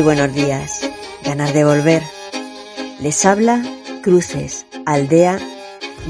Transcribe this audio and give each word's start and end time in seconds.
Muy 0.00 0.16
buenos 0.16 0.34
días, 0.34 0.80
ganas 1.24 1.52
de 1.52 1.62
volver. 1.62 2.02
Les 3.00 3.26
habla 3.26 3.62
Cruces, 4.00 4.64
aldea, 4.86 5.38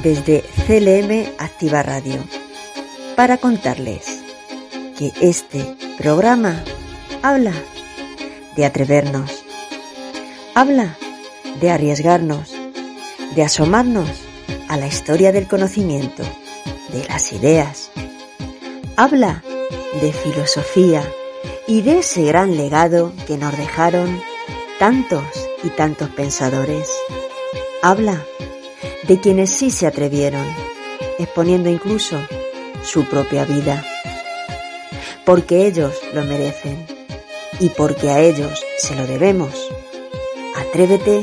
desde 0.04 0.44
CLM 0.68 1.34
Activa 1.40 1.82
Radio, 1.82 2.22
para 3.16 3.36
contarles 3.38 4.22
que 4.96 5.10
este 5.20 5.74
programa 5.98 6.62
habla 7.24 7.52
de 8.54 8.64
atrevernos, 8.64 9.44
habla 10.54 10.96
de 11.60 11.70
arriesgarnos, 11.72 12.52
de 13.34 13.42
asomarnos 13.42 14.08
a 14.68 14.76
la 14.76 14.86
historia 14.86 15.32
del 15.32 15.48
conocimiento, 15.48 16.22
de 16.92 17.08
las 17.08 17.32
ideas, 17.32 17.90
habla 18.94 19.42
de 20.00 20.12
filosofía, 20.12 21.02
y 21.70 21.82
de 21.82 22.00
ese 22.00 22.24
gran 22.24 22.56
legado 22.56 23.12
que 23.28 23.38
nos 23.38 23.56
dejaron 23.56 24.20
tantos 24.80 25.22
y 25.62 25.68
tantos 25.68 26.08
pensadores. 26.08 26.90
Habla 27.80 28.26
de 29.04 29.20
quienes 29.20 29.50
sí 29.50 29.70
se 29.70 29.86
atrevieron, 29.86 30.44
exponiendo 31.20 31.70
incluso 31.70 32.18
su 32.82 33.04
propia 33.04 33.44
vida, 33.44 33.84
porque 35.24 35.68
ellos 35.68 35.94
lo 36.12 36.24
merecen 36.24 36.84
y 37.60 37.68
porque 37.68 38.10
a 38.10 38.18
ellos 38.18 38.66
se 38.76 38.96
lo 38.96 39.06
debemos. 39.06 39.54
Atrévete 40.56 41.22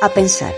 a 0.00 0.10
pensar. 0.10 0.54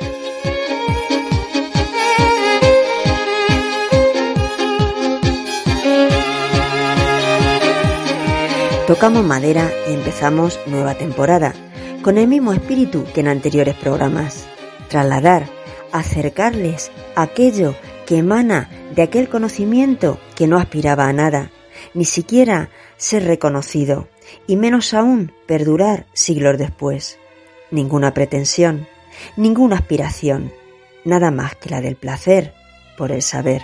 Tocamos 8.90 9.24
madera 9.24 9.70
y 9.88 9.92
empezamos 9.92 10.58
nueva 10.66 10.96
temporada, 10.96 11.54
con 12.02 12.18
el 12.18 12.26
mismo 12.26 12.52
espíritu 12.52 13.04
que 13.14 13.20
en 13.20 13.28
anteriores 13.28 13.76
programas. 13.76 14.48
Trasladar, 14.88 15.48
acercarles 15.92 16.90
aquello 17.14 17.76
que 18.04 18.18
emana 18.18 18.68
de 18.96 19.02
aquel 19.02 19.28
conocimiento 19.28 20.18
que 20.34 20.48
no 20.48 20.58
aspiraba 20.58 21.06
a 21.06 21.12
nada, 21.12 21.52
ni 21.94 22.04
siquiera 22.04 22.70
ser 22.96 23.26
reconocido, 23.26 24.08
y 24.48 24.56
menos 24.56 24.92
aún 24.92 25.32
perdurar 25.46 26.06
siglos 26.12 26.58
después. 26.58 27.16
Ninguna 27.70 28.12
pretensión, 28.12 28.88
ninguna 29.36 29.76
aspiración, 29.76 30.52
nada 31.04 31.30
más 31.30 31.54
que 31.54 31.70
la 31.70 31.80
del 31.80 31.94
placer 31.94 32.54
por 32.98 33.12
el 33.12 33.22
saber. 33.22 33.62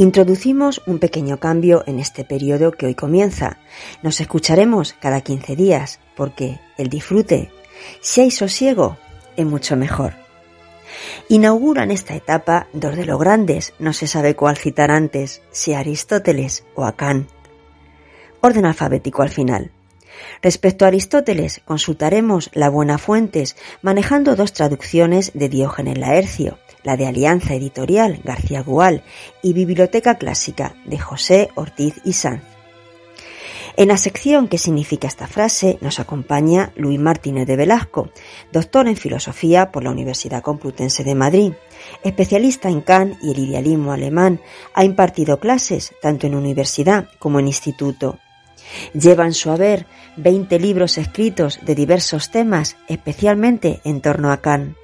Introducimos 0.00 0.80
un 0.86 1.00
pequeño 1.00 1.40
cambio 1.40 1.82
en 1.88 1.98
este 1.98 2.24
periodo 2.24 2.70
que 2.70 2.86
hoy 2.86 2.94
comienza. 2.94 3.58
Nos 4.00 4.20
escucharemos 4.20 4.92
cada 4.92 5.22
15 5.22 5.56
días 5.56 5.98
porque 6.14 6.60
el 6.76 6.88
disfrute, 6.88 7.50
si 8.00 8.20
hay 8.20 8.30
sosiego, 8.30 8.96
es 9.36 9.44
mucho 9.44 9.74
mejor. 9.74 10.14
Inauguran 11.28 11.90
esta 11.90 12.14
etapa 12.14 12.68
dos 12.72 12.94
de 12.94 13.06
los 13.06 13.18
grandes, 13.18 13.74
no 13.80 13.92
se 13.92 14.06
sabe 14.06 14.36
cuál 14.36 14.56
citar 14.56 14.92
antes, 14.92 15.42
si 15.50 15.74
Aristóteles 15.74 16.64
o 16.76 16.84
a 16.84 16.92
Kant. 16.92 17.28
Orden 18.40 18.66
alfabético 18.66 19.22
al 19.22 19.30
final. 19.30 19.72
Respecto 20.42 20.84
a 20.84 20.88
Aristóteles, 20.88 21.60
consultaremos 21.64 22.50
la 22.52 22.68
Buena 22.68 22.98
Fuentes, 22.98 23.56
manejando 23.82 24.36
dos 24.36 24.52
traducciones 24.52 25.32
de 25.34 25.48
Diógenes 25.48 25.98
Laercio, 25.98 26.56
la 26.88 26.96
de 26.96 27.06
Alianza 27.06 27.52
Editorial 27.52 28.18
García 28.24 28.62
Gual 28.62 29.02
y 29.42 29.52
Biblioteca 29.52 30.14
Clásica 30.14 30.74
de 30.86 30.98
José 30.98 31.50
Ortiz 31.54 32.00
y 32.02 32.14
Sanz. 32.14 32.42
En 33.76 33.88
la 33.88 33.98
sección 33.98 34.48
¿Qué 34.48 34.56
significa 34.56 35.06
esta 35.06 35.26
frase? 35.26 35.76
nos 35.82 36.00
acompaña 36.00 36.72
Luis 36.76 36.98
Martínez 36.98 37.46
de 37.46 37.56
Velasco, 37.56 38.08
doctor 38.52 38.88
en 38.88 38.96
filosofía 38.96 39.70
por 39.70 39.84
la 39.84 39.90
Universidad 39.90 40.40
Complutense 40.40 41.04
de 41.04 41.14
Madrid, 41.14 41.52
especialista 42.02 42.70
en 42.70 42.80
Kant 42.80 43.22
y 43.22 43.32
el 43.32 43.38
idealismo 43.38 43.92
alemán, 43.92 44.40
ha 44.72 44.82
impartido 44.82 45.38
clases 45.38 45.92
tanto 46.00 46.26
en 46.26 46.34
universidad 46.34 47.10
como 47.18 47.38
en 47.38 47.48
instituto. 47.48 48.18
Lleva 48.94 49.26
en 49.26 49.34
su 49.34 49.50
haber 49.50 49.84
20 50.16 50.58
libros 50.58 50.96
escritos 50.96 51.60
de 51.62 51.74
diversos 51.74 52.30
temas, 52.30 52.78
especialmente 52.88 53.82
en 53.84 54.00
torno 54.00 54.32
a 54.32 54.38
Kant. 54.40 54.74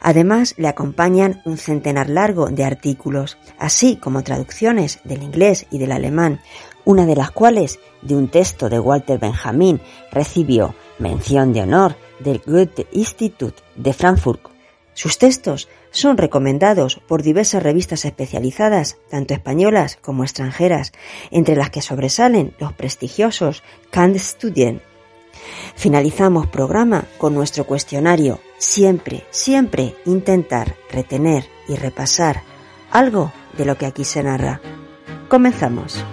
Además, 0.00 0.54
le 0.56 0.68
acompañan 0.68 1.42
un 1.44 1.58
centenar 1.58 2.08
largo 2.08 2.46
de 2.46 2.64
artículos, 2.64 3.38
así 3.58 3.96
como 3.96 4.22
traducciones 4.22 5.00
del 5.04 5.22
inglés 5.22 5.66
y 5.70 5.78
del 5.78 5.92
alemán, 5.92 6.40
una 6.84 7.06
de 7.06 7.16
las 7.16 7.30
cuales, 7.30 7.78
de 8.02 8.14
un 8.14 8.28
texto 8.28 8.68
de 8.68 8.78
Walter 8.78 9.18
Benjamin, 9.18 9.80
recibió 10.12 10.74
mención 10.98 11.52
de 11.52 11.62
honor 11.62 11.96
del 12.20 12.42
Goethe 12.44 12.86
Institut 12.92 13.54
de 13.76 13.92
Frankfurt. 13.92 14.48
Sus 14.94 15.18
textos 15.18 15.68
son 15.90 16.16
recomendados 16.16 17.00
por 17.08 17.22
diversas 17.22 17.62
revistas 17.62 18.04
especializadas, 18.04 18.98
tanto 19.10 19.34
españolas 19.34 19.98
como 20.00 20.22
extranjeras, 20.22 20.92
entre 21.30 21.56
las 21.56 21.70
que 21.70 21.82
sobresalen 21.82 22.54
los 22.58 22.72
prestigiosos 22.72 23.62
Kant 23.90 24.16
Studien 24.16 24.82
Finalizamos 25.74 26.46
programa 26.46 27.04
con 27.18 27.34
nuestro 27.34 27.64
cuestionario. 27.64 28.40
Siempre, 28.58 29.24
siempre 29.30 29.96
intentar 30.04 30.76
retener 30.90 31.44
y 31.68 31.76
repasar 31.76 32.42
algo 32.90 33.32
de 33.56 33.64
lo 33.64 33.76
que 33.76 33.86
aquí 33.86 34.04
se 34.04 34.22
narra. 34.22 34.60
Comenzamos. 35.28 36.04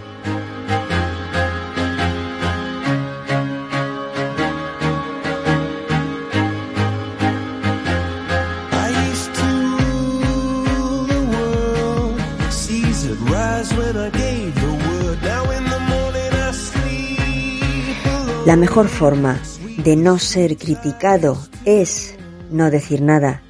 La 18.52 18.58
mejor 18.58 18.90
forma 18.90 19.40
de 19.78 19.96
no 19.96 20.20
ser 20.20 20.58
criticado 20.58 21.38
es 21.64 22.18
no 22.50 22.70
decir 22.70 23.02
nada, 23.02 23.42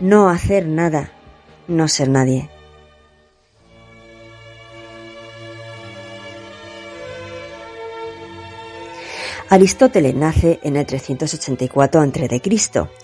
no 0.00 0.30
hacer 0.30 0.66
nada, 0.66 1.12
no 1.68 1.86
ser 1.86 2.08
nadie. 2.08 2.48
Aristóteles 9.50 10.14
nace 10.14 10.60
en 10.62 10.76
el 10.76 10.86
384 10.86 12.00
a.C., 12.00 12.40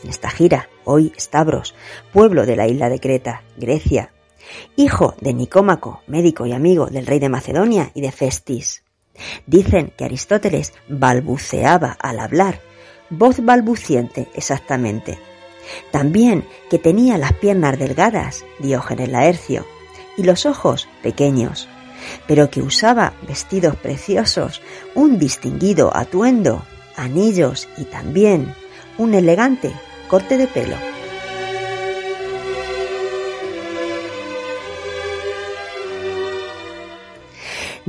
en 0.02 0.08
esta 0.08 0.30
gira, 0.30 0.70
hoy 0.86 1.12
Stavros, 1.18 1.74
pueblo 2.10 2.46
de 2.46 2.56
la 2.56 2.68
isla 2.68 2.88
de 2.88 3.00
Creta, 3.00 3.42
Grecia, 3.58 4.14
hijo 4.76 5.14
de 5.20 5.34
Nicómaco, 5.34 6.00
médico 6.06 6.46
y 6.46 6.52
amigo 6.52 6.86
del 6.86 7.06
rey 7.06 7.18
de 7.18 7.28
Macedonia 7.28 7.90
y 7.92 8.00
de 8.00 8.12
Festis. 8.12 8.82
Dicen 9.46 9.92
que 9.96 10.04
Aristóteles 10.04 10.72
balbuceaba 10.88 11.96
al 12.00 12.20
hablar, 12.20 12.60
voz 13.10 13.44
balbuciente 13.44 14.28
exactamente. 14.34 15.18
También 15.90 16.46
que 16.70 16.78
tenía 16.78 17.18
las 17.18 17.32
piernas 17.34 17.78
delgadas, 17.78 18.44
Diógenes 18.58 19.08
Laercio, 19.08 19.66
y 20.16 20.24
los 20.24 20.46
ojos 20.46 20.88
pequeños, 21.02 21.68
pero 22.26 22.50
que 22.50 22.60
usaba 22.60 23.12
vestidos 23.26 23.76
preciosos, 23.76 24.62
un 24.94 25.18
distinguido 25.18 25.96
atuendo, 25.96 26.64
anillos 26.96 27.68
y 27.76 27.84
también 27.84 28.54
un 28.98 29.14
elegante 29.14 29.72
corte 30.08 30.36
de 30.36 30.46
pelo. 30.46 30.76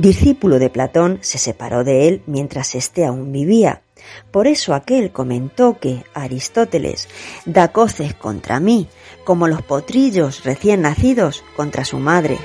Discípulo 0.00 0.58
de 0.58 0.70
Platón, 0.70 1.18
se 1.20 1.36
separó 1.36 1.84
de 1.84 2.08
él 2.08 2.22
mientras 2.24 2.74
éste 2.74 3.04
aún 3.04 3.32
vivía. 3.32 3.82
Por 4.30 4.46
eso 4.46 4.72
aquel 4.72 5.12
comentó 5.12 5.78
que 5.78 6.04
Aristóteles 6.14 7.06
da 7.44 7.68
coces 7.68 8.14
contra 8.14 8.60
mí, 8.60 8.88
como 9.24 9.46
los 9.46 9.60
potrillos 9.60 10.42
recién 10.42 10.80
nacidos 10.80 11.44
contra 11.54 11.84
su 11.84 11.98
madre. 11.98 12.38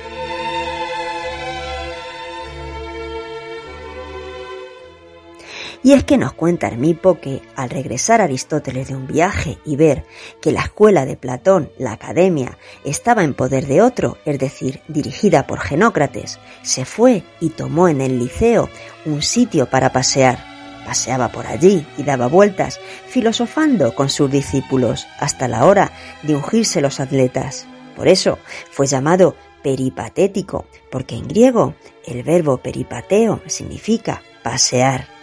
Y 5.86 5.92
es 5.92 6.02
que 6.02 6.18
nos 6.18 6.32
cuenta 6.32 6.66
Hermipo 6.66 7.20
que 7.20 7.42
al 7.54 7.70
regresar 7.70 8.20
Aristóteles 8.20 8.88
de 8.88 8.96
un 8.96 9.06
viaje 9.06 9.58
y 9.64 9.76
ver 9.76 10.04
que 10.42 10.50
la 10.50 10.62
escuela 10.62 11.06
de 11.06 11.16
Platón, 11.16 11.70
la 11.78 11.92
academia, 11.92 12.58
estaba 12.84 13.22
en 13.22 13.34
poder 13.34 13.68
de 13.68 13.82
otro, 13.82 14.18
es 14.24 14.40
decir, 14.40 14.80
dirigida 14.88 15.46
por 15.46 15.60
Genócrates, 15.60 16.40
se 16.62 16.84
fue 16.84 17.22
y 17.38 17.50
tomó 17.50 17.86
en 17.86 18.00
el 18.00 18.18
liceo 18.18 18.68
un 19.04 19.22
sitio 19.22 19.70
para 19.70 19.92
pasear. 19.92 20.44
Paseaba 20.84 21.28
por 21.28 21.46
allí 21.46 21.86
y 21.96 22.02
daba 22.02 22.26
vueltas, 22.26 22.80
filosofando 23.06 23.94
con 23.94 24.10
sus 24.10 24.28
discípulos 24.28 25.06
hasta 25.20 25.46
la 25.46 25.66
hora 25.66 25.92
de 26.24 26.34
ungirse 26.34 26.80
los 26.80 26.98
atletas. 26.98 27.68
Por 27.94 28.08
eso 28.08 28.40
fue 28.72 28.88
llamado 28.88 29.36
peripatético, 29.62 30.66
porque 30.90 31.14
en 31.14 31.28
griego 31.28 31.76
el 32.04 32.24
verbo 32.24 32.56
peripateo 32.56 33.40
significa 33.46 34.20
pasear. 34.42 35.15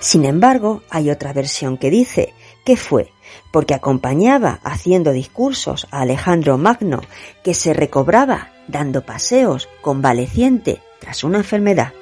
Sin 0.00 0.24
embargo, 0.24 0.82
hay 0.90 1.10
otra 1.10 1.32
versión 1.32 1.76
que 1.76 1.90
dice 1.90 2.34
que 2.64 2.76
fue 2.76 3.12
porque 3.50 3.74
acompañaba 3.74 4.60
haciendo 4.62 5.12
discursos 5.12 5.86
a 5.90 6.00
Alejandro 6.02 6.58
Magno, 6.58 7.00
que 7.42 7.54
se 7.54 7.72
recobraba 7.74 8.52
dando 8.68 9.04
paseos 9.04 9.68
convaleciente 9.80 10.80
tras 11.00 11.24
una 11.24 11.38
enfermedad. 11.38 11.92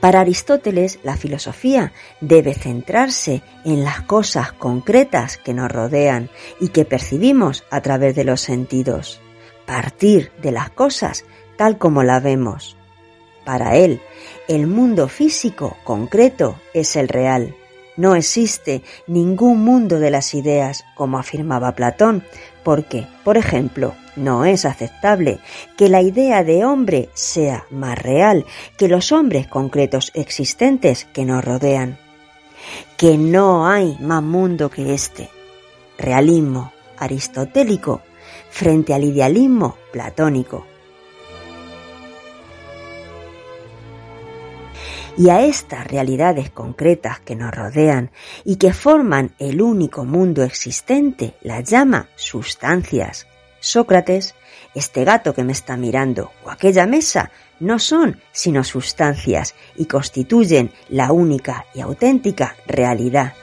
Para 0.00 0.18
Aristóteles, 0.20 0.98
la 1.04 1.16
filosofía 1.16 1.92
debe 2.20 2.54
centrarse 2.54 3.40
en 3.64 3.84
las 3.84 4.00
cosas 4.02 4.50
concretas 4.50 5.36
que 5.36 5.54
nos 5.54 5.70
rodean 5.70 6.28
y 6.60 6.70
que 6.70 6.84
percibimos 6.84 7.62
a 7.70 7.82
través 7.82 8.16
de 8.16 8.24
los 8.24 8.40
sentidos. 8.40 9.20
Partir 9.64 10.32
de 10.42 10.50
las 10.50 10.70
cosas 10.70 11.24
tal 11.56 11.78
como 11.78 12.02
la 12.02 12.20
vemos. 12.20 12.76
Para 13.44 13.76
él, 13.76 14.00
el 14.48 14.66
mundo 14.66 15.08
físico 15.08 15.76
concreto 15.84 16.56
es 16.74 16.96
el 16.96 17.08
real. 17.08 17.54
No 17.96 18.14
existe 18.14 18.82
ningún 19.06 19.64
mundo 19.64 19.98
de 19.98 20.10
las 20.10 20.34
ideas, 20.34 20.84
como 20.94 21.18
afirmaba 21.18 21.74
Platón, 21.74 22.24
porque, 22.62 23.06
por 23.24 23.36
ejemplo, 23.36 23.94
no 24.16 24.44
es 24.44 24.64
aceptable 24.64 25.40
que 25.76 25.88
la 25.88 26.02
idea 26.02 26.44
de 26.44 26.64
hombre 26.64 27.08
sea 27.14 27.64
más 27.70 27.98
real 27.98 28.46
que 28.76 28.88
los 28.88 29.12
hombres 29.12 29.46
concretos 29.46 30.10
existentes 30.14 31.04
que 31.04 31.24
nos 31.24 31.44
rodean. 31.44 31.98
Que 32.96 33.18
no 33.18 33.66
hay 33.66 33.96
más 34.00 34.22
mundo 34.22 34.70
que 34.70 34.94
este. 34.94 35.28
Realismo 35.98 36.72
aristotélico 36.98 38.02
frente 38.50 38.94
al 38.94 39.04
idealismo 39.04 39.76
platónico. 39.92 40.66
Y 45.16 45.28
a 45.28 45.42
estas 45.42 45.86
realidades 45.86 46.50
concretas 46.50 47.20
que 47.20 47.36
nos 47.36 47.54
rodean 47.54 48.10
y 48.44 48.56
que 48.56 48.72
forman 48.72 49.34
el 49.38 49.60
único 49.60 50.04
mundo 50.04 50.42
existente 50.42 51.34
las 51.42 51.68
llama 51.68 52.08
sustancias. 52.16 53.26
Sócrates, 53.60 54.34
este 54.74 55.04
gato 55.04 55.34
que 55.34 55.44
me 55.44 55.52
está 55.52 55.76
mirando 55.76 56.32
o 56.44 56.50
aquella 56.50 56.86
mesa 56.86 57.30
no 57.60 57.78
son 57.78 58.20
sino 58.32 58.64
sustancias 58.64 59.54
y 59.76 59.86
constituyen 59.86 60.72
la 60.88 61.12
única 61.12 61.66
y 61.74 61.80
auténtica 61.80 62.56
realidad. 62.66 63.34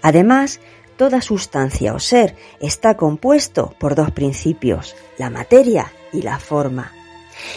Además, 0.00 0.60
Toda 0.98 1.22
sustancia 1.22 1.94
o 1.94 2.00
ser 2.00 2.34
está 2.58 2.96
compuesto 2.96 3.72
por 3.78 3.94
dos 3.94 4.10
principios, 4.10 4.96
la 5.16 5.30
materia 5.30 5.92
y 6.12 6.22
la 6.22 6.40
forma. 6.40 6.92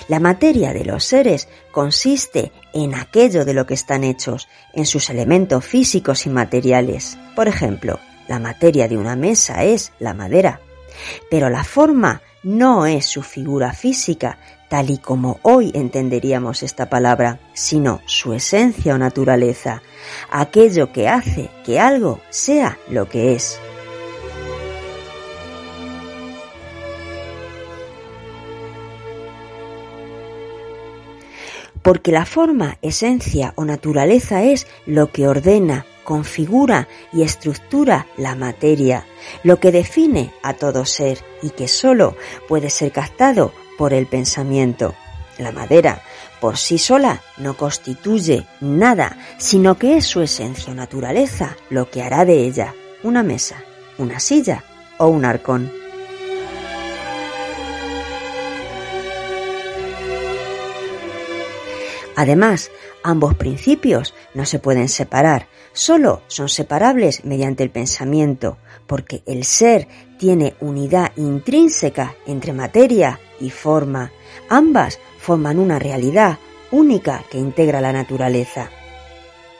La 0.07 0.19
materia 0.19 0.73
de 0.73 0.85
los 0.85 1.03
seres 1.03 1.49
consiste 1.71 2.51
en 2.71 2.93
aquello 2.93 3.43
de 3.43 3.55
lo 3.55 3.65
que 3.65 3.73
están 3.73 4.03
hechos, 4.03 4.47
en 4.73 4.85
sus 4.85 5.09
elementos 5.09 5.65
físicos 5.65 6.27
y 6.27 6.29
materiales. 6.29 7.17
Por 7.35 7.47
ejemplo, 7.47 7.99
la 8.27 8.37
materia 8.37 8.87
de 8.87 8.99
una 8.99 9.15
mesa 9.15 9.63
es 9.63 9.91
la 9.97 10.13
madera, 10.13 10.61
pero 11.31 11.49
la 11.49 11.63
forma 11.63 12.21
no 12.43 12.85
es 12.85 13.07
su 13.07 13.23
figura 13.23 13.73
física, 13.73 14.37
tal 14.71 14.89
y 14.89 14.99
como 14.99 15.37
hoy 15.41 15.69
entenderíamos 15.73 16.63
esta 16.63 16.89
palabra, 16.89 17.41
sino 17.51 17.99
su 18.05 18.31
esencia 18.31 18.95
o 18.95 18.97
naturaleza, 18.97 19.81
aquello 20.29 20.93
que 20.93 21.09
hace 21.09 21.49
que 21.65 21.77
algo 21.77 22.21
sea 22.29 22.79
lo 22.89 23.09
que 23.09 23.33
es. 23.33 23.59
Porque 31.81 32.13
la 32.13 32.25
forma, 32.25 32.77
esencia 32.81 33.51
o 33.57 33.65
naturaleza 33.65 34.43
es 34.43 34.67
lo 34.85 35.11
que 35.11 35.27
ordena, 35.27 35.85
configura 36.05 36.87
y 37.11 37.23
estructura 37.23 38.07
la 38.15 38.35
materia, 38.35 39.05
lo 39.43 39.59
que 39.59 39.73
define 39.73 40.31
a 40.43 40.53
todo 40.53 40.85
ser 40.85 41.17
y 41.41 41.49
que 41.49 41.67
sólo 41.67 42.15
puede 42.47 42.69
ser 42.69 42.93
captado 42.93 43.51
por 43.77 43.93
el 43.93 44.07
pensamiento. 44.07 44.95
La 45.37 45.51
madera 45.51 46.01
por 46.39 46.57
sí 46.57 46.77
sola 46.77 47.21
no 47.37 47.55
constituye 47.55 48.45
nada, 48.59 49.17
sino 49.37 49.77
que 49.77 49.97
es 49.97 50.05
su 50.05 50.21
esencia 50.21 50.71
o 50.71 50.75
naturaleza 50.75 51.55
lo 51.69 51.89
que 51.89 52.01
hará 52.01 52.25
de 52.25 52.45
ella 52.45 52.73
una 53.03 53.23
mesa, 53.23 53.63
una 53.97 54.19
silla 54.19 54.63
o 54.97 55.07
un 55.07 55.25
arcón. 55.25 55.71
Además, 62.15 62.69
ambos 63.03 63.35
principios 63.35 64.13
no 64.33 64.45
se 64.45 64.59
pueden 64.59 64.89
separar, 64.89 65.47
solo 65.73 66.21
son 66.27 66.49
separables 66.49 67.25
mediante 67.25 67.63
el 67.63 67.71
pensamiento, 67.71 68.57
porque 68.85 69.23
el 69.25 69.43
ser 69.43 69.87
tiene 70.19 70.55
unidad 70.59 71.11
intrínseca 71.15 72.15
entre 72.27 72.53
materia 72.53 73.19
y 73.41 73.49
forma. 73.49 74.11
Ambas 74.49 74.99
forman 75.19 75.59
una 75.59 75.79
realidad 75.79 76.37
única 76.71 77.23
que 77.29 77.37
integra 77.37 77.81
la 77.81 77.91
naturaleza. 77.91 78.69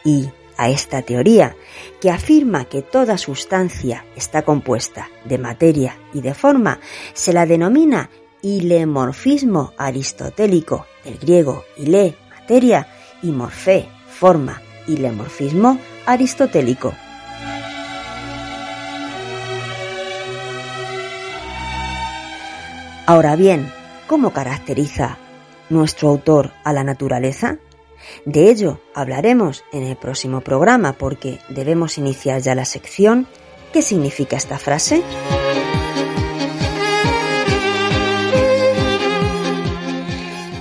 Y 0.03 0.29
a 0.57 0.69
esta 0.69 1.01
teoría, 1.01 1.55
que 1.99 2.11
afirma 2.11 2.65
que 2.65 2.81
toda 2.81 3.17
sustancia 3.17 4.05
está 4.15 4.43
compuesta 4.43 5.09
de 5.25 5.37
materia 5.37 5.97
y 6.13 6.21
de 6.21 6.33
forma, 6.33 6.79
se 7.13 7.33
la 7.33 7.45
denomina 7.45 8.09
ilemorfismo 8.41 9.73
aristotélico, 9.77 10.85
del 11.03 11.17
griego 11.17 11.65
ile, 11.77 12.15
materia, 12.29 12.87
y 13.23 13.31
morfé, 13.31 13.87
forma, 14.07 14.61
ilemorfismo 14.87 15.79
aristotélico. 16.05 16.93
Ahora 23.11 23.35
bien, 23.35 23.69
¿cómo 24.07 24.31
caracteriza 24.31 25.17
nuestro 25.69 26.07
autor 26.07 26.53
a 26.63 26.71
la 26.71 26.85
naturaleza? 26.85 27.57
De 28.23 28.49
ello 28.49 28.79
hablaremos 28.95 29.65
en 29.73 29.83
el 29.83 29.97
próximo 29.97 30.39
programa 30.39 30.93
porque 30.93 31.39
debemos 31.49 31.97
iniciar 31.97 32.41
ya 32.41 32.55
la 32.55 32.63
sección 32.63 33.27
¿Qué 33.73 33.81
significa 33.81 34.37
esta 34.37 34.57
frase? 34.57 35.03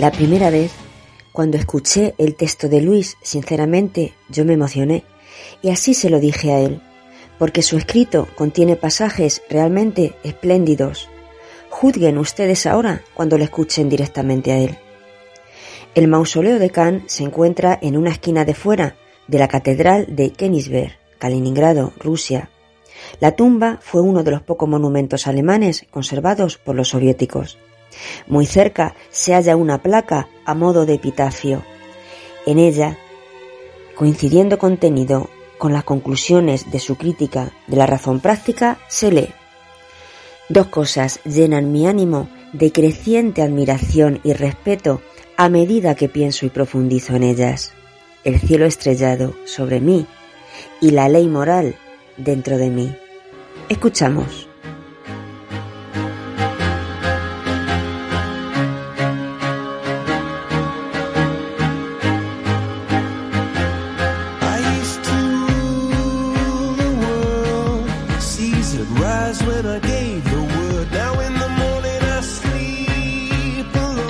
La 0.00 0.10
primera 0.10 0.50
vez, 0.50 0.72
cuando 1.30 1.56
escuché 1.56 2.16
el 2.18 2.34
texto 2.34 2.68
de 2.68 2.80
Luis, 2.80 3.16
sinceramente 3.22 4.14
yo 4.28 4.44
me 4.44 4.54
emocioné 4.54 5.04
y 5.62 5.70
así 5.70 5.94
se 5.94 6.10
lo 6.10 6.18
dije 6.18 6.50
a 6.52 6.58
él, 6.58 6.82
porque 7.38 7.62
su 7.62 7.76
escrito 7.76 8.26
contiene 8.34 8.74
pasajes 8.74 9.40
realmente 9.48 10.16
espléndidos 10.24 11.08
juzguen 11.80 12.18
ustedes 12.18 12.66
ahora 12.66 13.00
cuando 13.14 13.38
le 13.38 13.44
escuchen 13.44 13.88
directamente 13.88 14.52
a 14.52 14.58
él. 14.58 14.76
El 15.94 16.08
mausoleo 16.08 16.58
de 16.58 16.68
Kant 16.68 17.08
se 17.08 17.24
encuentra 17.24 17.78
en 17.80 17.96
una 17.96 18.10
esquina 18.10 18.44
de 18.44 18.52
fuera 18.52 18.96
de 19.28 19.38
la 19.38 19.48
Catedral 19.48 20.04
de 20.14 20.30
Königsberg, 20.30 20.92
Kaliningrado, 21.18 21.94
Rusia. 21.98 22.50
La 23.18 23.32
tumba 23.32 23.78
fue 23.80 24.02
uno 24.02 24.22
de 24.22 24.30
los 24.30 24.42
pocos 24.42 24.68
monumentos 24.68 25.26
alemanes 25.26 25.86
conservados 25.90 26.58
por 26.58 26.76
los 26.76 26.90
soviéticos. 26.90 27.58
Muy 28.26 28.44
cerca 28.44 28.94
se 29.08 29.32
halla 29.32 29.56
una 29.56 29.80
placa 29.80 30.28
a 30.44 30.54
modo 30.54 30.84
de 30.84 30.92
epitafio. 30.92 31.62
En 32.44 32.58
ella, 32.58 32.98
coincidiendo 33.94 34.58
contenido 34.58 35.30
con 35.56 35.72
las 35.72 35.84
conclusiones 35.84 36.70
de 36.70 36.78
su 36.78 36.96
crítica 36.96 37.52
de 37.68 37.78
la 37.78 37.86
razón 37.86 38.20
práctica, 38.20 38.76
se 38.88 39.10
lee 39.10 39.32
Dos 40.50 40.66
cosas 40.66 41.20
llenan 41.24 41.70
mi 41.70 41.86
ánimo 41.86 42.28
de 42.52 42.72
creciente 42.72 43.40
admiración 43.40 44.18
y 44.24 44.32
respeto 44.32 45.00
a 45.36 45.48
medida 45.48 45.94
que 45.94 46.08
pienso 46.08 46.44
y 46.44 46.48
profundizo 46.48 47.14
en 47.14 47.22
ellas. 47.22 47.72
El 48.24 48.40
cielo 48.40 48.66
estrellado 48.66 49.32
sobre 49.44 49.80
mí 49.80 50.06
y 50.80 50.90
la 50.90 51.08
ley 51.08 51.28
moral 51.28 51.76
dentro 52.16 52.58
de 52.58 52.68
mí. 52.68 52.96
Escuchamos. 53.68 54.49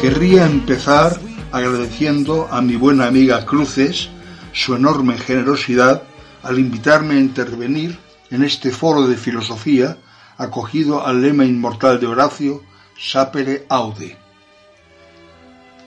Querría 0.01 0.45
empezar 0.45 1.19
agradeciendo 1.51 2.47
a 2.51 2.61
mi 2.61 2.77
buena 2.77 3.07
amiga 3.07 3.47
Cruces 3.47 4.11
su 4.53 4.75
enorme 4.75 5.17
generosidad 5.17 6.03
al 6.43 6.59
invitarme 6.59 7.15
a 7.15 7.21
intervenir 7.21 7.99
en 8.31 8.43
este 8.43 8.71
foro 8.71 9.07
de 9.07 9.17
filosofía 9.17 9.97
acogido 10.37 11.07
al 11.07 11.23
lema 11.23 11.47
inmortal 11.47 11.99
de 11.99 12.07
Horacio, 12.07 12.63
Sapere 12.99 13.65
Aude. 13.71 14.19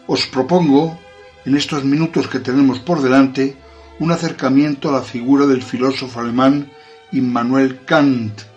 Os 0.08 0.26
propongo, 0.26 1.00
en 1.46 1.58
estos 1.58 1.84
minutos 1.84 2.28
que 2.28 2.40
tenemos 2.40 2.80
por 2.80 3.02
delante, 3.04 3.56
un 4.00 4.12
acercamiento 4.12 4.90
a 4.90 4.94
la 4.94 5.02
figura 5.02 5.46
del 5.46 5.62
filósofo 5.62 6.20
alemán 6.20 6.72
Immanuel 7.12 7.82
Kant, 7.86 8.53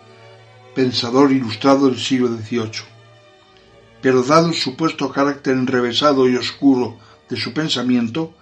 pensador 0.76 1.32
ilustrado 1.32 1.88
del 1.88 1.98
siglo 1.98 2.28
XVIII 2.28 2.96
pero 4.06 4.22
dado 4.22 4.48
el 4.50 4.54
supuesto 4.54 5.10
carácter 5.10 5.54
enrevesado 5.54 6.28
y 6.28 6.36
oscuro 6.36 6.96
de 7.28 7.36
su 7.36 7.52
pensamiento, 7.52 8.34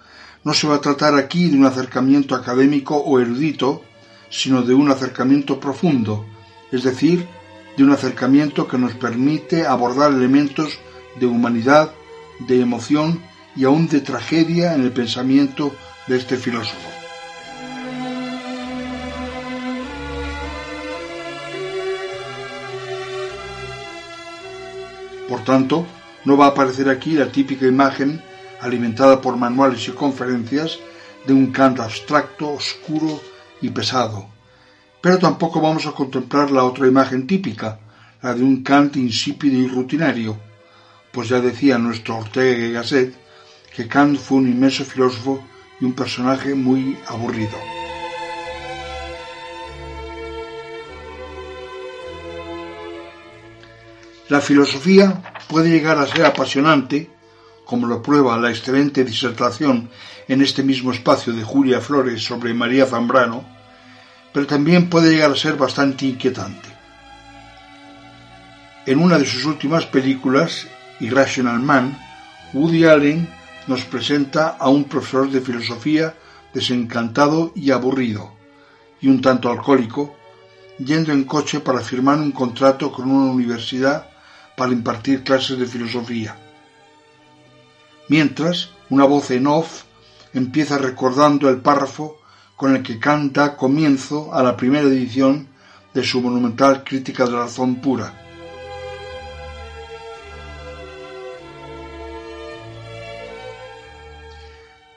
no 0.43 0.53
se 0.53 0.67
va 0.67 0.75
a 0.75 0.81
tratar 0.81 1.15
aquí 1.15 1.49
de 1.49 1.57
un 1.57 1.65
acercamiento 1.65 2.35
académico 2.35 2.97
o 2.97 3.19
erudito, 3.19 3.81
sino 4.29 4.61
de 4.61 4.75
un 4.75 4.91
acercamiento 4.91 5.59
profundo, 5.59 6.23
es 6.71 6.83
decir, 6.83 7.25
de 7.77 7.83
un 7.83 7.91
acercamiento 7.91 8.67
que 8.67 8.77
nos 8.77 8.93
permite 8.93 9.65
abordar 9.65 10.11
elementos 10.11 10.77
de 11.19 11.25
humanidad, 11.25 11.91
de 12.39 12.61
emoción 12.61 13.19
y 13.55 13.63
aún 13.63 13.87
de 13.87 14.01
tragedia 14.01 14.75
en 14.75 14.83
el 14.83 14.91
pensamiento 14.91 15.75
de 16.07 16.17
este 16.17 16.37
filósofo. 16.37 17.04
Por 25.27 25.43
tanto, 25.43 25.85
no 26.25 26.37
va 26.37 26.45
a 26.45 26.49
aparecer 26.49 26.89
aquí 26.89 27.11
la 27.11 27.31
típica 27.31 27.65
imagen, 27.65 28.21
alimentada 28.61 29.21
por 29.21 29.37
manuales 29.37 29.87
y 29.87 29.91
conferencias, 29.91 30.79
de 31.25 31.33
un 31.33 31.51
Kant 31.51 31.79
abstracto, 31.79 32.53
oscuro 32.53 33.19
y 33.61 33.69
pesado. 33.69 34.27
Pero 35.01 35.17
tampoco 35.17 35.61
vamos 35.61 35.85
a 35.85 35.91
contemplar 35.91 36.51
la 36.51 36.63
otra 36.63 36.87
imagen 36.87 37.27
típica, 37.27 37.79
la 38.21 38.33
de 38.33 38.43
un 38.43 38.63
Kant 38.63 38.95
insípido 38.95 39.59
y 39.59 39.67
rutinario, 39.67 40.37
pues 41.11 41.29
ya 41.29 41.39
decía 41.39 41.77
nuestro 41.77 42.17
Ortega 42.17 42.65
y 42.65 42.71
Gasset 42.73 43.15
que 43.75 43.87
Kant 43.87 44.17
fue 44.17 44.37
un 44.37 44.47
inmenso 44.47 44.85
filósofo 44.85 45.43
y 45.79 45.85
un 45.85 45.93
personaje 45.93 46.55
muy 46.55 46.97
aburrido. 47.07 47.74
La 54.27 54.41
filosofía 54.41 55.21
puede 55.47 55.69
llegar 55.69 55.99
a 55.99 56.07
ser 56.07 56.25
apasionante, 56.25 57.11
como 57.63 57.85
lo 57.85 58.01
prueba 58.01 58.39
la 58.39 58.49
excelente 58.49 59.03
disertación 59.03 59.91
en 60.27 60.41
este 60.41 60.63
mismo 60.63 60.91
espacio 60.91 61.31
de 61.31 61.43
Julia 61.43 61.79
Flores 61.79 62.23
sobre 62.23 62.51
María 62.55 62.87
Zambrano, 62.87 63.45
pero 64.33 64.47
también 64.47 64.89
puede 64.89 65.11
llegar 65.11 65.29
a 65.29 65.35
ser 65.35 65.57
bastante 65.57 66.07
inquietante. 66.07 66.69
En 68.87 68.99
una 68.99 69.19
de 69.19 69.25
sus 69.25 69.45
últimas 69.45 69.85
películas, 69.85 70.67
Irrational 70.99 71.59
Man, 71.59 71.95
Woody 72.53 72.85
Allen 72.85 73.29
nos 73.67 73.85
presenta 73.85 74.57
a 74.59 74.69
un 74.69 74.85
profesor 74.85 75.29
de 75.29 75.41
filosofía 75.41 76.15
desencantado 76.51 77.51
y 77.55 77.69
aburrido, 77.69 78.33
y 79.01 79.07
un 79.07 79.21
tanto 79.21 79.51
alcohólico, 79.51 80.15
yendo 80.79 81.11
en 81.11 81.25
coche 81.25 81.59
para 81.59 81.81
firmar 81.81 82.17
un 82.17 82.31
contrato 82.31 82.91
con 82.91 83.09
una 83.11 83.31
universidad 83.31 84.14
para 84.55 84.71
impartir 84.71 85.23
clases 85.23 85.59
de 85.59 85.65
filosofía. 85.65 86.37
Mientras, 88.07 88.69
una 88.89 89.05
voz 89.05 89.31
en 89.31 89.47
off 89.47 89.83
empieza 90.33 90.77
recordando 90.77 91.49
el 91.49 91.57
párrafo 91.57 92.19
con 92.55 92.75
el 92.75 92.83
que 92.83 92.99
canta 92.99 93.57
comienzo 93.57 94.33
a 94.33 94.43
la 94.43 94.55
primera 94.55 94.87
edición 94.87 95.47
de 95.93 96.03
su 96.03 96.21
monumental 96.21 96.83
Crítica 96.83 97.25
de 97.25 97.31
la 97.31 97.39
Razón 97.39 97.75
Pura. 97.75 98.21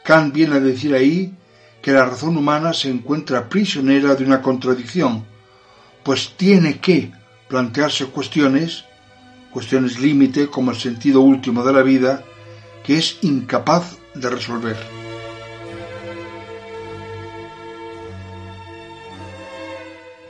Kant 0.04 0.32
viene 0.32 0.56
a 0.56 0.60
decir 0.60 0.94
ahí 0.94 1.34
que 1.82 1.92
la 1.92 2.04
razón 2.04 2.36
humana 2.36 2.72
se 2.72 2.88
encuentra 2.88 3.48
prisionera 3.48 4.14
de 4.14 4.24
una 4.24 4.40
contradicción, 4.40 5.24
pues 6.02 6.34
tiene 6.36 6.80
que 6.80 7.12
plantearse 7.48 8.06
cuestiones 8.06 8.84
cuestiones 9.50 9.98
límite 9.98 10.48
como 10.48 10.70
el 10.70 10.78
sentido 10.78 11.20
último 11.20 11.64
de 11.64 11.72
la 11.72 11.82
vida, 11.82 12.24
que 12.84 12.98
es 12.98 13.18
incapaz 13.22 13.96
de 14.14 14.30
resolver. 14.30 14.76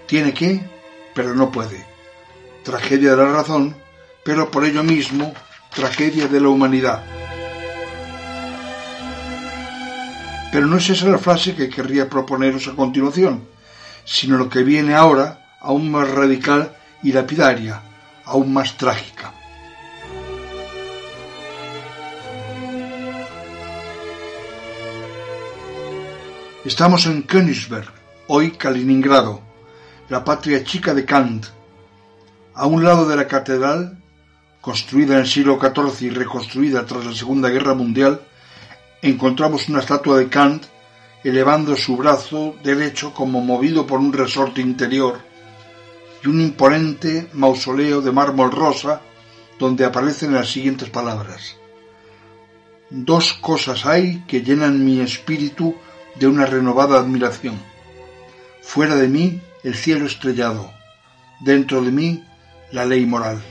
Tiene 0.07 0.33
que, 0.33 0.61
pero 1.15 1.35
no 1.35 1.51
puede. 1.51 1.87
Tragedia 2.63 3.11
de 3.11 3.17
la 3.19 3.33
razón, 3.33 3.77
pero 4.25 4.51
por 4.51 4.65
ello 4.65 4.83
mismo 4.83 5.35
tragedia 5.75 6.29
de 6.29 6.41
la 6.41 6.49
humanidad. 6.49 7.05
Pero 10.51 10.67
no 10.67 10.79
es 10.79 10.89
esa 10.89 11.09
la 11.09 11.19
frase 11.19 11.55
que 11.55 11.69
querría 11.69 12.09
proponeros 12.09 12.69
a 12.69 12.75
continuación, 12.75 13.47
sino 14.05 14.39
lo 14.39 14.49
que 14.49 14.63
viene 14.63 14.95
ahora, 14.95 15.57
aún 15.61 15.91
más 15.91 16.11
radical 16.11 16.75
y 17.03 17.13
lapidaria, 17.13 17.83
aún 18.29 18.53
más 18.53 18.77
trágica. 18.77 19.33
Estamos 26.65 27.07
en 27.07 27.23
Königsberg, 27.23 27.91
hoy 28.27 28.51
Kaliningrado, 28.51 29.41
la 30.11 30.23
patria 30.23 30.63
chica 30.63 30.93
de 30.93 31.07
Kant. 31.07 31.47
A 32.55 32.67
un 32.67 32.85
lado 32.85 33.09
de 33.09 33.17
la 33.17 33.27
catedral, 33.27 34.03
construida 34.61 35.15
en 35.15 35.21
el 35.21 35.27
siglo 35.27 35.59
XIV 35.59 36.07
y 36.07 36.11
reconstruida 36.11 36.85
tras 36.85 37.07
la 37.07 37.15
Segunda 37.15 37.49
Guerra 37.49 37.73
Mundial, 37.73 38.21
encontramos 39.01 39.69
una 39.71 39.81
estatua 39.81 40.19
de 40.19 40.29
Kant 40.29 40.65
elevando 41.25 41.75
su 41.77 41.97
brazo 41.97 42.57
derecho 42.63 43.15
como 43.15 43.41
movido 43.41 43.87
por 43.87 44.01
un 44.01 44.13
resorte 44.13 44.61
interior 44.61 45.28
y 46.23 46.29
un 46.29 46.41
imponente 46.41 47.29
mausoleo 47.33 48.01
de 48.01 48.13
mármol 48.13 48.51
rosa 48.51 49.01
donde 49.59 49.85
aparecen 49.85 50.33
las 50.33 50.51
siguientes 50.51 50.91
palabras. 50.91 51.57
Dos 52.91 53.35
cosas 53.35 53.85
hay 53.87 54.25
que 54.27 54.43
llenan 54.43 54.85
mi 54.85 55.01
espíritu 55.01 55.77
de 56.15 56.27
una 56.27 56.47
renovada 56.47 56.99
admiración. 56.99 57.61
Fuera 58.63 58.97
de 58.97 59.09
mí 59.09 59.41
el 59.63 59.75
cielo 59.75 60.07
estrellado, 60.07 60.73
dentro 61.41 61.83
de 61.83 61.93
mí 61.93 62.25
la 62.73 62.85
ley 62.85 63.05
moral. 63.05 63.43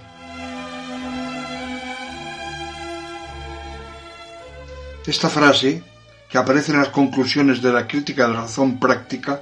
Esta 5.06 5.30
frase, 5.30 5.84
que 6.30 6.38
aparece 6.38 6.74
en 6.74 6.80
las 6.80 6.90
conclusiones 6.90 7.62
de 7.62 7.72
la 7.72 7.88
crítica 7.88 8.28
de 8.28 8.34
la 8.34 8.42
razón 8.42 8.78
práctica, 8.78 9.42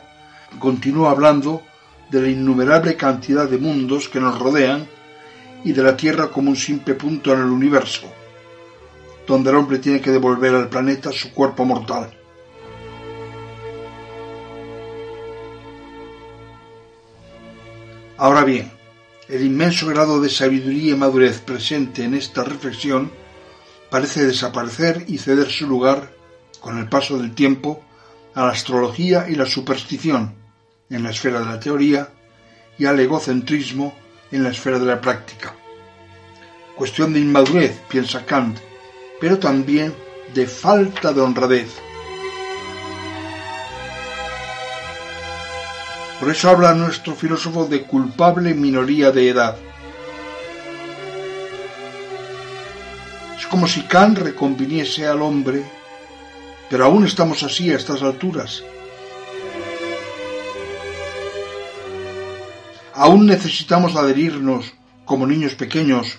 continúa 0.59 1.09
hablando 1.09 1.63
de 2.09 2.21
la 2.21 2.29
innumerable 2.29 2.95
cantidad 2.95 3.49
de 3.49 3.57
mundos 3.57 4.09
que 4.09 4.19
nos 4.19 4.37
rodean 4.37 4.87
y 5.63 5.73
de 5.73 5.83
la 5.83 5.97
Tierra 5.97 6.29
como 6.29 6.49
un 6.49 6.55
simple 6.55 6.93
punto 6.93 7.33
en 7.33 7.39
el 7.39 7.45
universo, 7.45 8.11
donde 9.27 9.49
el 9.49 9.55
hombre 9.55 9.79
tiene 9.79 10.01
que 10.01 10.11
devolver 10.11 10.53
al 10.53 10.69
planeta 10.69 11.11
su 11.11 11.33
cuerpo 11.33 11.65
mortal. 11.65 12.11
Ahora 18.17 18.43
bien, 18.43 18.71
el 19.27 19.43
inmenso 19.43 19.87
grado 19.87 20.21
de 20.21 20.29
sabiduría 20.29 20.93
y 20.93 20.97
madurez 20.97 21.39
presente 21.39 22.03
en 22.03 22.13
esta 22.13 22.43
reflexión 22.43 23.11
parece 23.89 24.25
desaparecer 24.25 25.03
y 25.07 25.17
ceder 25.17 25.49
su 25.49 25.67
lugar, 25.67 26.13
con 26.61 26.77
el 26.77 26.87
paso 26.87 27.17
del 27.17 27.33
tiempo, 27.33 27.83
a 28.35 28.43
la 28.43 28.51
astrología 28.51 29.27
y 29.27 29.35
la 29.35 29.45
superstición 29.45 30.44
en 30.89 31.03
la 31.03 31.09
esfera 31.09 31.39
de 31.39 31.45
la 31.45 31.59
teoría 31.59 32.09
y 32.77 32.85
al 32.85 32.99
egocentrismo 32.99 33.95
en 34.31 34.43
la 34.43 34.49
esfera 34.49 34.79
de 34.79 34.85
la 34.85 35.01
práctica. 35.01 35.55
Cuestión 36.75 37.13
de 37.13 37.19
inmadurez, 37.19 37.79
piensa 37.87 38.25
Kant, 38.25 38.59
pero 39.19 39.39
también 39.39 39.93
de 40.33 40.45
falta 40.45 41.13
de 41.13 41.21
honradez. 41.21 41.69
Por 46.19 46.29
eso 46.29 46.49
habla 46.49 46.73
nuestro 46.73 47.13
filósofo 47.13 47.65
de 47.65 47.83
culpable 47.83 48.53
minoría 48.53 49.11
de 49.11 49.29
edad. 49.29 49.57
Es 53.37 53.47
como 53.47 53.67
si 53.67 53.83
Kant 53.83 54.17
reconviniese 54.17 55.05
al 55.07 55.21
hombre, 55.21 55.63
pero 56.69 56.85
aún 56.85 57.05
estamos 57.05 57.43
así 57.43 57.71
a 57.71 57.75
estas 57.75 58.01
alturas. 58.01 58.63
Aún 62.97 63.25
necesitamos 63.25 63.97
adherirnos, 63.97 64.73
como 65.03 65.27
niños 65.27 65.53
pequeños, 65.55 66.17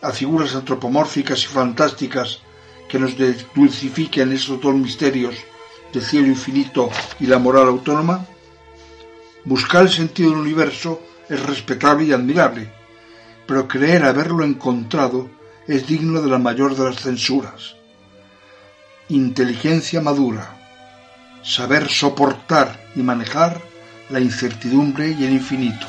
a 0.00 0.12
figuras 0.12 0.54
antropomórficas 0.54 1.42
y 1.42 1.46
fantásticas 1.48 2.38
que 2.88 3.00
nos 3.00 3.16
dulcifiquen 3.56 4.30
esos 4.30 4.60
dos 4.60 4.72
misterios 4.72 5.34
del 5.92 6.02
cielo 6.02 6.28
infinito 6.28 6.90
y 7.18 7.26
la 7.26 7.40
moral 7.40 7.66
autónoma? 7.66 8.24
Buscar 9.44 9.82
el 9.82 9.90
sentido 9.90 10.30
del 10.30 10.38
universo 10.38 11.02
es 11.28 11.44
respetable 11.44 12.04
y 12.04 12.12
admirable, 12.12 12.72
pero 13.44 13.66
creer 13.66 14.04
haberlo 14.04 14.44
encontrado 14.44 15.28
es 15.66 15.88
digno 15.88 16.22
de 16.22 16.30
la 16.30 16.38
mayor 16.38 16.76
de 16.76 16.84
las 16.84 17.00
censuras. 17.00 17.74
Inteligencia 19.08 20.00
madura, 20.00 20.56
saber 21.42 21.88
soportar 21.88 22.80
y 22.94 23.00
manejar 23.00 23.60
la 24.08 24.20
incertidumbre 24.20 25.10
y 25.18 25.24
el 25.24 25.32
infinito. 25.32 25.86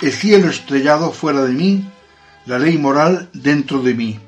El 0.00 0.12
cielo 0.14 0.48
estrellado 0.48 1.12
fuera 1.12 1.42
de 1.44 1.52
mí, 1.52 1.84
la 2.46 2.58
ley 2.58 2.78
moral 2.78 3.28
dentro 3.34 3.82
de 3.82 3.92
mí. 3.92 4.18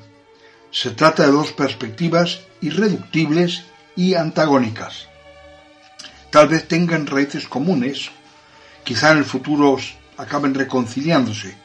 Se 0.69 0.91
trata 0.91 1.25
de 1.25 1.31
dos 1.31 1.51
perspectivas 1.51 2.41
irreductibles 2.61 3.63
y 3.95 4.13
antagónicas. 4.13 5.07
Tal 6.29 6.47
vez 6.47 6.67
tengan 6.67 7.07
raíces 7.07 7.47
comunes, 7.47 8.11
quizá 8.83 9.13
en 9.13 9.17
el 9.19 9.25
futuro 9.25 9.77
acaben 10.17 10.53
reconciliándose, 10.53 11.55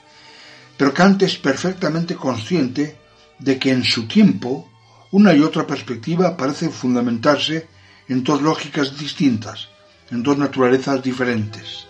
pero 0.78 0.94
Kant 0.94 1.22
es 1.22 1.36
perfectamente 1.36 2.14
consciente 2.14 2.96
de 3.38 3.58
que 3.58 3.72
en 3.72 3.84
su 3.84 4.06
tiempo 4.06 4.70
una 5.10 5.34
y 5.34 5.40
otra 5.40 5.66
perspectiva 5.66 6.34
parecen 6.34 6.72
fundamentarse 6.72 7.68
en 8.08 8.24
dos 8.24 8.40
lógicas 8.40 8.96
distintas, 8.96 9.68
en 10.10 10.22
dos 10.22 10.38
naturalezas 10.38 11.02
diferentes. 11.02 11.87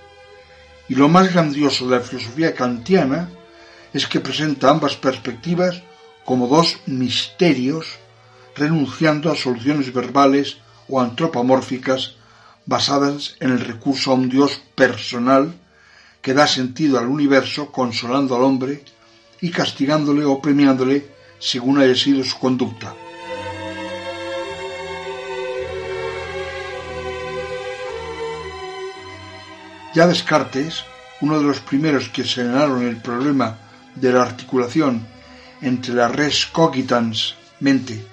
Y 0.88 0.94
lo 0.94 1.08
más 1.08 1.32
grandioso 1.32 1.86
de 1.86 1.96
la 1.96 2.02
filosofía 2.02 2.54
kantiana 2.54 3.28
es 3.92 4.06
que 4.06 4.20
presenta 4.20 4.70
ambas 4.70 4.96
perspectivas 4.96 5.82
como 6.24 6.46
dos 6.46 6.78
misterios, 6.86 7.86
renunciando 8.54 9.30
a 9.30 9.36
soluciones 9.36 9.92
verbales 9.92 10.58
o 10.88 11.00
antropomórficas 11.00 12.14
basadas 12.66 13.36
en 13.40 13.50
el 13.52 13.60
recurso 13.60 14.10
a 14.10 14.14
un 14.14 14.28
Dios 14.28 14.60
personal 14.74 15.54
que 16.20 16.34
da 16.34 16.46
sentido 16.46 16.98
al 16.98 17.06
universo 17.06 17.72
consolando 17.72 18.36
al 18.36 18.42
hombre 18.42 18.84
y 19.40 19.50
castigándole 19.50 20.24
o 20.24 20.42
premiándole 20.42 21.08
según 21.38 21.78
haya 21.78 21.94
sido 21.94 22.24
su 22.24 22.38
conducta. 22.38 22.94
Ya 29.98 30.06
Descartes, 30.06 30.84
uno 31.20 31.40
de 31.40 31.44
los 31.44 31.58
primeros 31.58 32.08
que 32.10 32.22
señalaron 32.22 32.86
el 32.86 32.98
problema 32.98 33.58
de 33.96 34.12
la 34.12 34.22
articulación 34.22 35.04
entre 35.60 35.92
la 35.92 36.06
res 36.06 36.46
cogitans, 36.46 37.34
mente, 37.58 38.06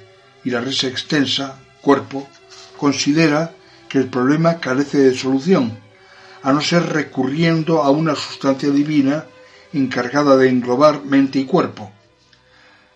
y 0.44 0.50
la 0.50 0.62
res 0.62 0.84
extensa, 0.84 1.60
cuerpo, 1.82 2.28
considera 2.76 3.54
que 3.88 4.00
el 4.00 4.08
problema 4.08 4.60
carece 4.60 4.98
de 4.98 5.16
solución, 5.16 5.78
a 6.42 6.52
no 6.54 6.60
ser 6.60 6.88
recurriendo 6.92 7.84
a 7.84 7.92
una 7.92 8.16
sustancia 8.16 8.72
divina 8.72 9.26
encargada 9.72 10.38
de 10.38 10.50
englobar 10.50 11.06
mente 11.06 11.38
y 11.38 11.46
cuerpo. 11.46 11.92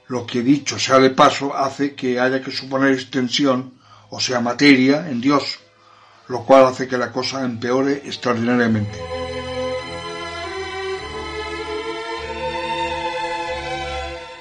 Lo 0.07 0.25
que 0.25 0.41
dicho 0.41 0.79
sea 0.79 0.97
de 0.97 1.11
paso 1.11 1.55
hace 1.55 1.93
que 1.93 2.19
haya 2.19 2.41
que 2.41 2.49
suponer 2.49 2.93
extensión, 2.93 3.71
o 4.09 4.19
sea, 4.19 4.39
materia, 4.39 5.11
en 5.11 5.21
Dios, 5.21 5.59
lo 6.29 6.45
cual 6.45 6.67
hace 6.67 6.87
que 6.87 6.97
la 6.97 7.11
cosa 7.11 7.43
empeore 7.43 8.03
extraordinariamente. 8.05 8.97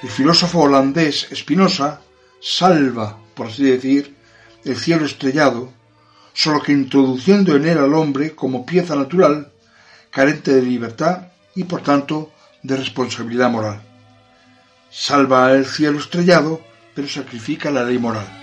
El 0.03 0.11
filósofo 0.11 0.61
holandés 0.61 1.29
Spinoza 1.35 2.01
salva, 2.41 3.19
por 3.35 3.49
así 3.49 3.65
decir, 3.65 4.15
el 4.65 4.77
cielo 4.77 5.07
estrellado, 5.07 5.73
solo 6.35 6.63
que 6.63 6.73
introduciendo 6.73 7.57
en 7.57 7.67
él 7.67 7.79
al 7.79 7.95
hombre 7.95 8.35
como 8.37 8.65
pieza 8.65 8.95
natural, 8.95 9.51
carente 10.11 10.55
de 10.55 10.63
libertad 10.63 11.29
y 11.55 11.65
por 11.65 11.83
tanto 11.83 12.31
de 12.63 12.77
responsabilidad 12.77 13.51
moral. 13.51 13.83
Salva 14.91 15.53
el 15.53 15.67
cielo 15.67 15.99
estrellado, 15.99 16.61
pero 16.95 17.09
sacrifica 17.09 17.71
la 17.71 17.83
ley 17.83 17.99
moral. 17.99 18.38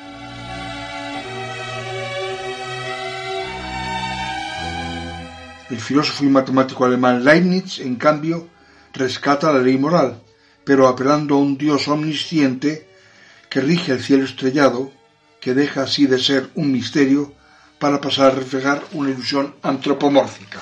El 5.69 5.79
filósofo 5.79 6.23
y 6.23 6.29
matemático 6.29 6.85
alemán 6.85 7.25
Leibniz, 7.25 7.79
en 7.79 7.95
cambio, 7.95 8.47
rescata 8.93 9.51
la 9.51 9.59
ley 9.59 9.77
moral, 9.77 10.21
pero 10.63 10.87
apelando 10.87 11.35
a 11.35 11.39
un 11.39 11.57
Dios 11.57 11.87
omnisciente 11.87 12.87
que 13.49 13.61
rige 13.61 13.93
el 13.93 14.03
cielo 14.03 14.25
estrellado, 14.25 14.91
que 15.41 15.55
deja 15.55 15.83
así 15.83 16.05
de 16.05 16.19
ser 16.19 16.49
un 16.55 16.71
misterio 16.71 17.33
para 17.79 17.99
pasar 17.99 18.27
a 18.27 18.35
reflejar 18.35 18.83
una 18.93 19.09
ilusión 19.09 19.55
antropomórfica. 19.63 20.59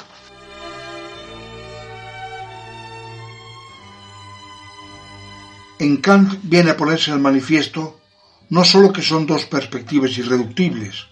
En 5.80 5.98
Kant 5.98 6.40
viene 6.44 6.72
a 6.72 6.78
ponerse 6.78 7.12
al 7.12 7.20
manifiesto 7.20 8.00
no 8.50 8.64
sólo 8.64 8.94
que 8.94 9.02
son 9.02 9.26
dos 9.26 9.46
perspectivas 9.46 10.18
irreductibles, 10.18 11.08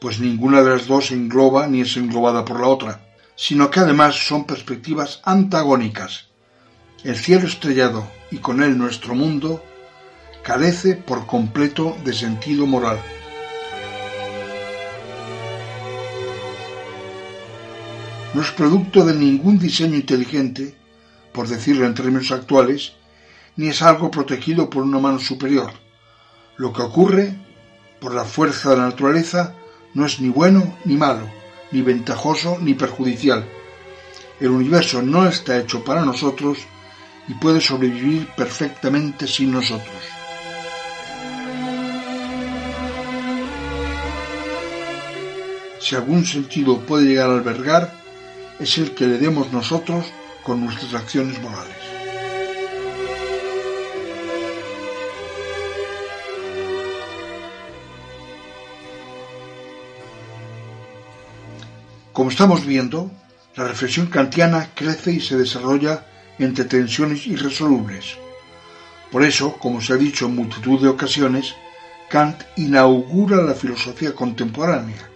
pues 0.00 0.20
ninguna 0.20 0.62
de 0.62 0.70
las 0.70 0.86
dos 0.86 1.10
engloba 1.10 1.66
ni 1.68 1.82
es 1.82 1.96
englobada 1.96 2.44
por 2.44 2.60
la 2.60 2.66
otra, 2.66 3.09
sino 3.40 3.70
que 3.70 3.80
además 3.80 4.16
son 4.28 4.44
perspectivas 4.44 5.22
antagónicas. 5.24 6.26
El 7.04 7.16
cielo 7.16 7.46
estrellado 7.46 8.06
y 8.30 8.36
con 8.36 8.62
él 8.62 8.76
nuestro 8.76 9.14
mundo 9.14 9.64
carece 10.42 10.94
por 10.94 11.24
completo 11.24 11.96
de 12.04 12.12
sentido 12.12 12.66
moral. 12.66 13.00
No 18.34 18.42
es 18.42 18.50
producto 18.50 19.06
de 19.06 19.14
ningún 19.14 19.58
diseño 19.58 19.96
inteligente, 19.96 20.76
por 21.32 21.48
decirlo 21.48 21.86
en 21.86 21.94
términos 21.94 22.32
actuales, 22.32 22.92
ni 23.56 23.68
es 23.68 23.80
algo 23.80 24.10
protegido 24.10 24.68
por 24.68 24.82
una 24.82 24.98
mano 24.98 25.18
superior. 25.18 25.72
Lo 26.58 26.74
que 26.74 26.82
ocurre, 26.82 27.34
por 28.02 28.12
la 28.12 28.26
fuerza 28.26 28.68
de 28.68 28.76
la 28.76 28.84
naturaleza, 28.84 29.54
no 29.94 30.04
es 30.04 30.20
ni 30.20 30.28
bueno 30.28 30.76
ni 30.84 30.98
malo, 30.98 31.39
ni 31.72 31.82
ventajoso 31.82 32.58
ni 32.60 32.74
perjudicial. 32.74 33.46
El 34.38 34.48
universo 34.50 35.02
no 35.02 35.26
está 35.26 35.58
hecho 35.58 35.84
para 35.84 36.04
nosotros 36.04 36.58
y 37.28 37.34
puede 37.34 37.60
sobrevivir 37.60 38.28
perfectamente 38.36 39.26
sin 39.26 39.52
nosotros. 39.52 40.02
Si 45.80 45.96
algún 45.96 46.24
sentido 46.24 46.80
puede 46.80 47.06
llegar 47.06 47.30
a 47.30 47.34
albergar, 47.34 48.00
es 48.58 48.78
el 48.78 48.94
que 48.94 49.06
le 49.06 49.18
demos 49.18 49.52
nosotros 49.52 50.06
con 50.42 50.64
nuestras 50.64 50.94
acciones 50.94 51.40
morales. 51.40 51.79
Como 62.12 62.30
estamos 62.30 62.66
viendo, 62.66 63.10
la 63.54 63.68
reflexión 63.68 64.06
kantiana 64.06 64.70
crece 64.74 65.12
y 65.12 65.20
se 65.20 65.36
desarrolla 65.36 66.06
entre 66.38 66.64
tensiones 66.64 67.26
irresolubles. 67.26 68.16
Por 69.12 69.22
eso, 69.22 69.56
como 69.58 69.80
se 69.80 69.92
ha 69.92 69.96
dicho 69.96 70.26
en 70.26 70.34
multitud 70.34 70.80
de 70.80 70.88
ocasiones, 70.88 71.54
Kant 72.08 72.42
inaugura 72.56 73.42
la 73.42 73.54
filosofía 73.54 74.14
contemporánea 74.14 75.08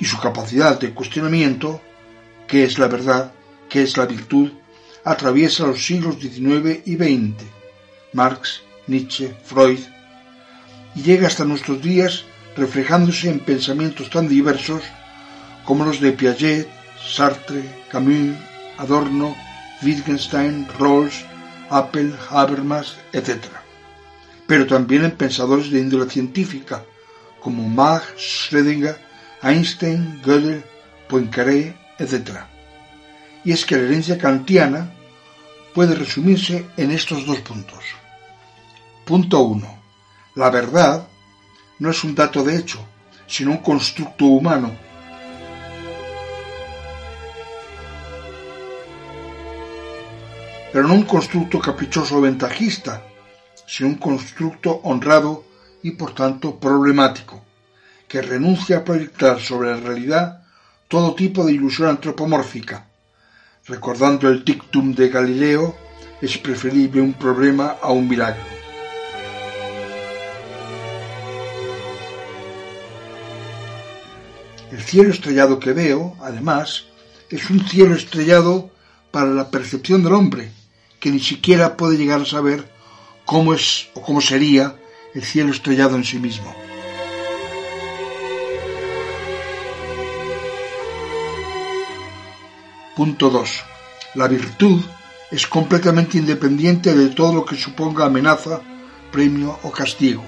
y 0.00 0.04
su 0.04 0.18
capacidad 0.18 0.78
de 0.80 0.92
cuestionamiento, 0.92 1.80
qué 2.48 2.64
es 2.64 2.78
la 2.78 2.88
verdad, 2.88 3.32
qué 3.68 3.82
es 3.82 3.96
la 3.96 4.06
virtud, 4.06 4.50
atraviesa 5.04 5.66
los 5.66 5.84
siglos 5.84 6.16
XIX 6.18 6.80
y 6.84 6.96
XX, 6.96 7.44
Marx, 8.12 8.62
Nietzsche, 8.88 9.32
Freud, 9.44 9.78
y 10.96 11.02
llega 11.02 11.28
hasta 11.28 11.44
nuestros 11.44 11.80
días 11.80 12.24
reflejándose 12.56 13.30
en 13.30 13.40
pensamientos 13.40 14.10
tan 14.10 14.28
diversos 14.28 14.82
como 15.64 15.84
los 15.84 16.00
de 16.00 16.12
Piaget, 16.12 16.68
Sartre, 16.98 17.62
Camus, 17.90 18.36
Adorno, 18.78 19.34
Wittgenstein, 19.82 20.66
Rawls, 20.78 21.24
Apple, 21.70 22.14
Habermas, 22.30 22.96
etc. 23.12 23.46
Pero 24.46 24.66
también 24.66 25.04
en 25.04 25.12
pensadores 25.12 25.70
de 25.70 25.80
índole 25.80 26.10
científica 26.10 26.84
como 27.40 27.68
Mach, 27.68 28.02
Schrödinger, 28.16 28.96
Einstein, 29.42 30.20
Gödel, 30.24 30.64
Poincaré, 31.08 31.76
etc. 31.98 32.40
Y 33.44 33.52
es 33.52 33.64
que 33.66 33.76
la 33.76 33.82
herencia 33.82 34.16
kantiana 34.18 34.90
puede 35.74 35.94
resumirse 35.94 36.66
en 36.76 36.90
estos 36.90 37.26
dos 37.26 37.40
puntos. 37.40 37.84
Punto 39.04 39.40
1. 39.40 39.82
La 40.36 40.48
verdad 40.48 41.06
no 41.78 41.90
es 41.90 42.02
un 42.04 42.14
dato 42.14 42.42
de 42.42 42.56
hecho, 42.56 42.78
sino 43.26 43.50
un 43.50 43.58
constructo 43.58 44.24
humano. 44.24 44.74
Pero 50.74 50.88
no 50.88 50.94
un 50.94 51.04
constructo 51.04 51.60
caprichoso 51.60 52.18
o 52.18 52.20
ventajista, 52.20 53.06
sino 53.64 53.90
un 53.90 53.94
constructo 53.94 54.80
honrado 54.82 55.44
y 55.84 55.92
por 55.92 56.12
tanto 56.16 56.58
problemático, 56.58 57.44
que 58.08 58.20
renuncia 58.20 58.78
a 58.78 58.84
proyectar 58.84 59.38
sobre 59.38 59.70
la 59.70 59.76
realidad 59.76 60.42
todo 60.88 61.14
tipo 61.14 61.44
de 61.44 61.52
ilusión 61.52 61.90
antropomórfica. 61.90 62.88
Recordando 63.66 64.28
el 64.28 64.44
dictum 64.44 64.96
de 64.96 65.10
Galileo, 65.10 65.76
es 66.20 66.38
preferible 66.38 67.00
un 67.00 67.12
problema 67.14 67.76
a 67.80 67.92
un 67.92 68.08
milagro. 68.08 68.42
El 74.72 74.82
cielo 74.82 75.10
estrellado 75.10 75.60
que 75.60 75.72
veo, 75.72 76.16
además, 76.20 76.86
es 77.30 77.48
un 77.48 77.64
cielo 77.64 77.94
estrellado 77.94 78.72
para 79.12 79.30
la 79.30 79.52
percepción 79.52 80.02
del 80.02 80.14
hombre, 80.14 80.50
que 81.04 81.10
ni 81.10 81.20
siquiera 81.20 81.76
puede 81.76 81.98
llegar 81.98 82.22
a 82.22 82.24
saber 82.24 82.66
cómo 83.26 83.52
es 83.52 83.90
o 83.92 84.00
cómo 84.00 84.22
sería 84.22 84.74
el 85.12 85.22
cielo 85.22 85.50
estrellado 85.52 85.96
en 85.96 86.04
sí 86.04 86.18
mismo. 86.18 86.50
Punto 92.96 93.28
2. 93.28 93.50
La 94.14 94.28
virtud 94.28 94.80
es 95.30 95.46
completamente 95.46 96.16
independiente 96.16 96.94
de 96.94 97.10
todo 97.10 97.34
lo 97.34 97.44
que 97.44 97.56
suponga 97.56 98.06
amenaza, 98.06 98.62
premio 99.12 99.58
o 99.62 99.70
castigo. 99.70 100.24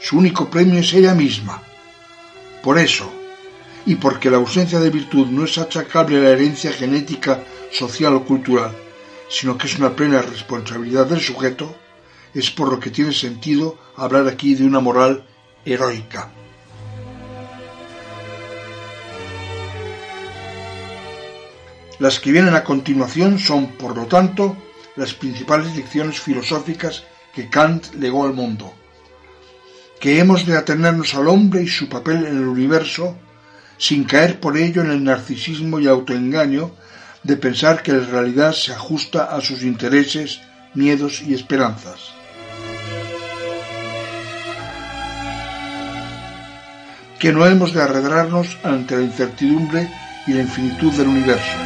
Su 0.00 0.16
único 0.16 0.48
premio 0.48 0.80
es 0.80 0.90
ella 0.94 1.14
misma. 1.14 1.60
Por 2.62 2.78
eso, 2.78 3.12
y 3.84 3.96
porque 3.96 4.30
la 4.30 4.38
ausencia 4.38 4.80
de 4.80 4.88
virtud 4.88 5.26
no 5.26 5.44
es 5.44 5.58
achacable 5.58 6.16
a 6.16 6.22
la 6.22 6.30
herencia 6.30 6.72
genética, 6.72 7.44
social 7.70 8.14
o 8.14 8.24
cultural, 8.24 8.74
sino 9.32 9.56
que 9.56 9.66
es 9.66 9.78
una 9.78 9.96
plena 9.96 10.20
responsabilidad 10.20 11.06
del 11.06 11.20
sujeto, 11.20 11.74
es 12.34 12.50
por 12.50 12.70
lo 12.70 12.78
que 12.78 12.90
tiene 12.90 13.12
sentido 13.12 13.78
hablar 13.96 14.28
aquí 14.28 14.54
de 14.54 14.66
una 14.66 14.80
moral 14.80 15.24
heroica. 15.64 16.30
Las 21.98 22.20
que 22.20 22.30
vienen 22.30 22.54
a 22.54 22.62
continuación 22.62 23.38
son, 23.38 23.68
por 23.68 23.96
lo 23.96 24.04
tanto, 24.04 24.54
las 24.96 25.14
principales 25.14 25.74
lecciones 25.76 26.20
filosóficas 26.20 27.04
que 27.34 27.48
Kant 27.48 27.94
legó 27.94 28.26
al 28.26 28.34
mundo. 28.34 28.74
Que 29.98 30.18
hemos 30.18 30.44
de 30.44 30.58
atenernos 30.58 31.14
al 31.14 31.28
hombre 31.28 31.62
y 31.62 31.68
su 31.68 31.88
papel 31.88 32.26
en 32.26 32.36
el 32.36 32.46
universo 32.46 33.16
sin 33.78 34.04
caer 34.04 34.40
por 34.40 34.58
ello 34.58 34.82
en 34.82 34.90
el 34.90 35.02
narcisismo 35.02 35.80
y 35.80 35.86
autoengaño 35.86 36.72
de 37.22 37.36
pensar 37.36 37.82
que 37.82 37.92
la 37.92 38.04
realidad 38.04 38.52
se 38.52 38.72
ajusta 38.72 39.24
a 39.24 39.40
sus 39.40 39.62
intereses, 39.62 40.40
miedos 40.74 41.22
y 41.22 41.34
esperanzas. 41.34 42.12
Que 47.18 47.32
no 47.32 47.46
hemos 47.46 47.72
de 47.72 47.82
arredrarnos 47.82 48.58
ante 48.64 48.96
la 48.96 49.02
incertidumbre 49.02 49.88
y 50.26 50.32
la 50.32 50.42
infinitud 50.42 50.92
del 50.92 51.08
universo. 51.08 51.56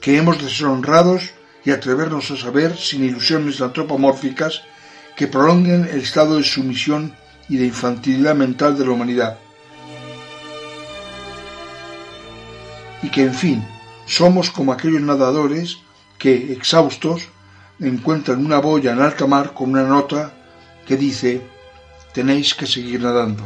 Que 0.00 0.16
hemos 0.16 0.40
de 0.42 0.48
ser 0.48 0.66
honrados 0.66 1.30
y 1.64 1.70
atrevernos 1.70 2.30
a 2.30 2.36
saber, 2.36 2.76
sin 2.76 3.04
ilusiones 3.04 3.60
antropomórficas, 3.60 4.62
que 5.16 5.26
prolonguen 5.26 5.88
el 5.90 6.00
estado 6.00 6.36
de 6.36 6.44
sumisión 6.44 7.14
y 7.48 7.56
de 7.56 7.66
infantilidad 7.66 8.34
mental 8.34 8.78
de 8.78 8.84
la 8.84 8.92
humanidad. 8.92 9.38
Y 13.02 13.10
que, 13.10 13.22
en 13.22 13.34
fin, 13.34 13.64
somos 14.06 14.50
como 14.50 14.72
aquellos 14.72 15.00
nadadores 15.00 15.78
que, 16.18 16.52
exhaustos, 16.52 17.28
encuentran 17.80 18.44
una 18.44 18.58
boya 18.58 18.92
en 18.92 19.00
alta 19.00 19.26
mar 19.26 19.54
con 19.54 19.70
una 19.70 19.82
nota 19.82 20.32
que 20.86 20.96
dice 20.96 21.42
tenéis 22.12 22.54
que 22.54 22.66
seguir 22.66 23.00
nadando. 23.00 23.42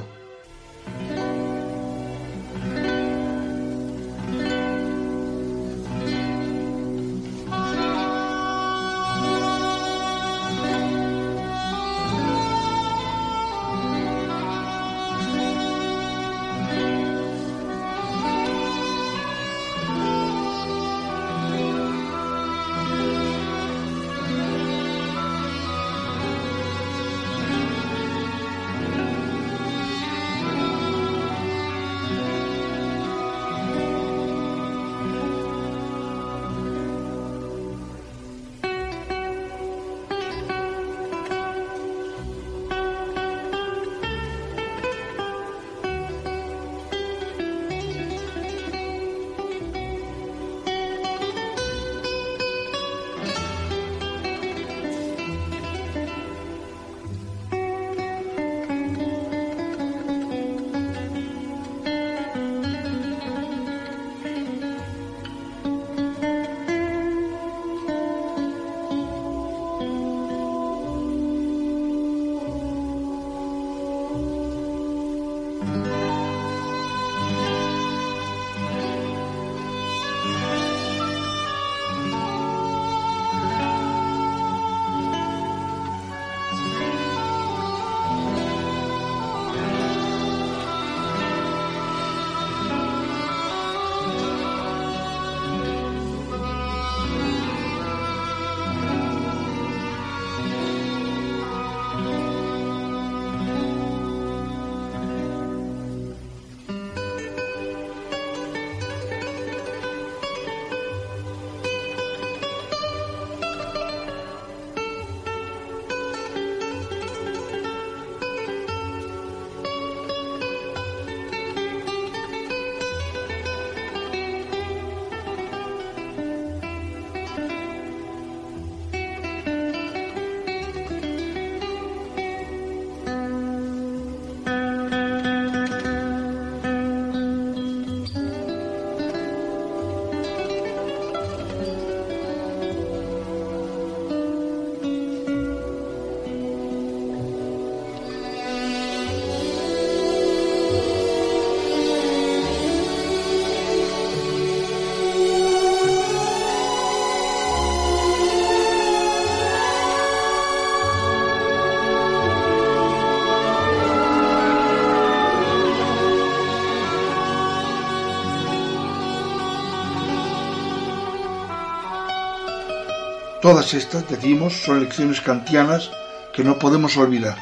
Todas 173.47 173.75
estas, 173.75 174.09
decimos, 174.09 174.55
son 174.65 174.81
lecciones 174.81 175.21
kantianas 175.21 175.89
que 176.35 176.43
no 176.43 176.59
podemos 176.59 176.97
olvidar. 176.97 177.39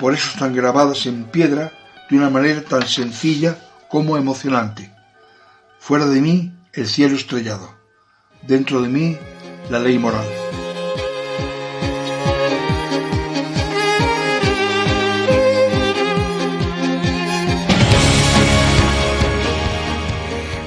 Por 0.00 0.12
eso 0.12 0.30
están 0.30 0.52
grabadas 0.52 1.06
en 1.06 1.26
piedra 1.26 1.70
de 2.10 2.16
una 2.16 2.28
manera 2.28 2.60
tan 2.62 2.88
sencilla 2.88 3.56
como 3.88 4.16
emocionante. 4.16 4.90
Fuera 5.78 6.06
de 6.06 6.20
mí, 6.20 6.52
el 6.72 6.88
cielo 6.88 7.14
estrellado. 7.14 7.72
Dentro 8.42 8.82
de 8.82 8.88
mí, 8.88 9.16
la 9.70 9.78
ley 9.78 9.96
moral. 9.96 10.26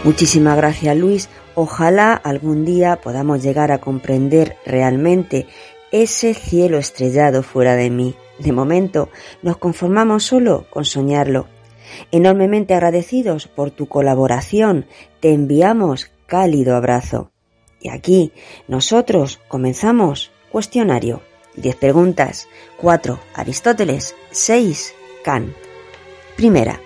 Muchísimas 0.05 0.55
gracias 0.55 0.95
Luis. 0.95 1.29
Ojalá 1.61 2.13
algún 2.13 2.63
día 2.63 3.01
podamos 3.01 3.43
llegar 3.43 3.73
a 3.73 3.79
comprender 3.79 4.55
realmente 4.65 5.45
ese 5.91 6.33
cielo 6.33 6.77
estrellado 6.77 7.43
fuera 7.43 7.75
de 7.75 7.89
mí. 7.89 8.15
De 8.37 8.53
momento 8.53 9.09
nos 9.41 9.57
conformamos 9.57 10.23
solo 10.23 10.67
con 10.69 10.85
soñarlo. 10.85 11.47
Enormemente 12.11 12.75
agradecidos 12.75 13.47
por 13.47 13.71
tu 13.71 13.89
colaboración, 13.89 14.85
te 15.19 15.33
enviamos 15.33 16.09
cálido 16.27 16.77
abrazo. 16.77 17.33
Y 17.81 17.89
aquí 17.89 18.31
nosotros 18.69 19.41
comenzamos 19.49 20.31
cuestionario. 20.53 21.21
10 21.57 21.75
preguntas. 21.75 22.47
4. 22.77 23.19
Aristóteles. 23.33 24.15
6. 24.31 24.93
Kant. 25.25 25.53
Primera. 26.37 26.79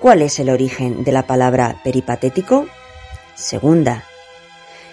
¿Cuál 0.00 0.22
es 0.22 0.40
el 0.40 0.50
origen 0.50 1.04
de 1.04 1.12
la 1.12 1.28
palabra 1.28 1.80
peripatético? 1.84 2.66
Segunda. 3.38 4.04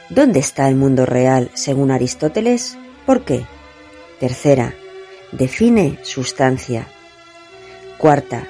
¿Dónde 0.10 0.40
está 0.40 0.70
el 0.70 0.76
mundo 0.76 1.08
real 1.08 1.50
según 1.56 1.90
Aristóteles? 1.90 2.78
¿Por 3.08 3.26
qué? 3.26 3.44
Tercera. 4.20 4.76
Define 5.32 5.98
sustancia. 6.04 6.88
Cuarta. 7.98 8.48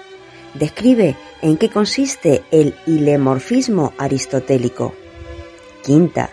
Describe 0.53 1.15
en 1.41 1.55
qué 1.55 1.69
consiste 1.69 2.43
el 2.51 2.75
ilemorfismo 2.85 3.93
aristotélico. 3.97 4.93
Quinta. 5.81 6.29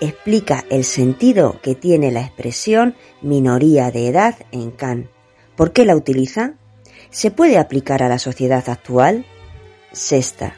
Explica 0.00 0.66
el 0.68 0.84
sentido 0.84 1.60
que 1.62 1.74
tiene 1.74 2.12
la 2.12 2.20
expresión 2.20 2.94
minoría 3.22 3.90
de 3.90 4.08
edad 4.08 4.36
en 4.52 4.70
Kant. 4.70 5.08
¿Por 5.56 5.72
qué 5.72 5.86
la 5.86 5.96
utiliza? 5.96 6.54
¿Se 7.08 7.30
puede 7.30 7.56
aplicar 7.56 8.02
a 8.02 8.08
la 8.08 8.18
sociedad 8.18 8.68
actual? 8.68 9.24
Sexta. 9.92 10.56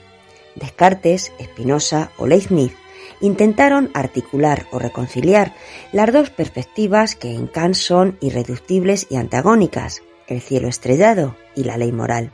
Descartes, 0.60 1.32
Spinoza 1.42 2.10
o 2.18 2.26
Leibniz 2.26 2.72
intentaron 3.20 3.90
articular 3.94 4.66
o 4.70 4.78
reconciliar 4.78 5.54
las 5.92 6.12
dos 6.12 6.30
perspectivas 6.30 7.16
que 7.16 7.34
en 7.34 7.46
Kant 7.46 7.74
son 7.74 8.18
irreductibles 8.20 9.06
y 9.10 9.16
antagónicas, 9.16 10.02
el 10.26 10.40
cielo 10.40 10.68
estrellado 10.68 11.36
y 11.54 11.64
la 11.64 11.76
ley 11.76 11.92
moral. 11.92 12.32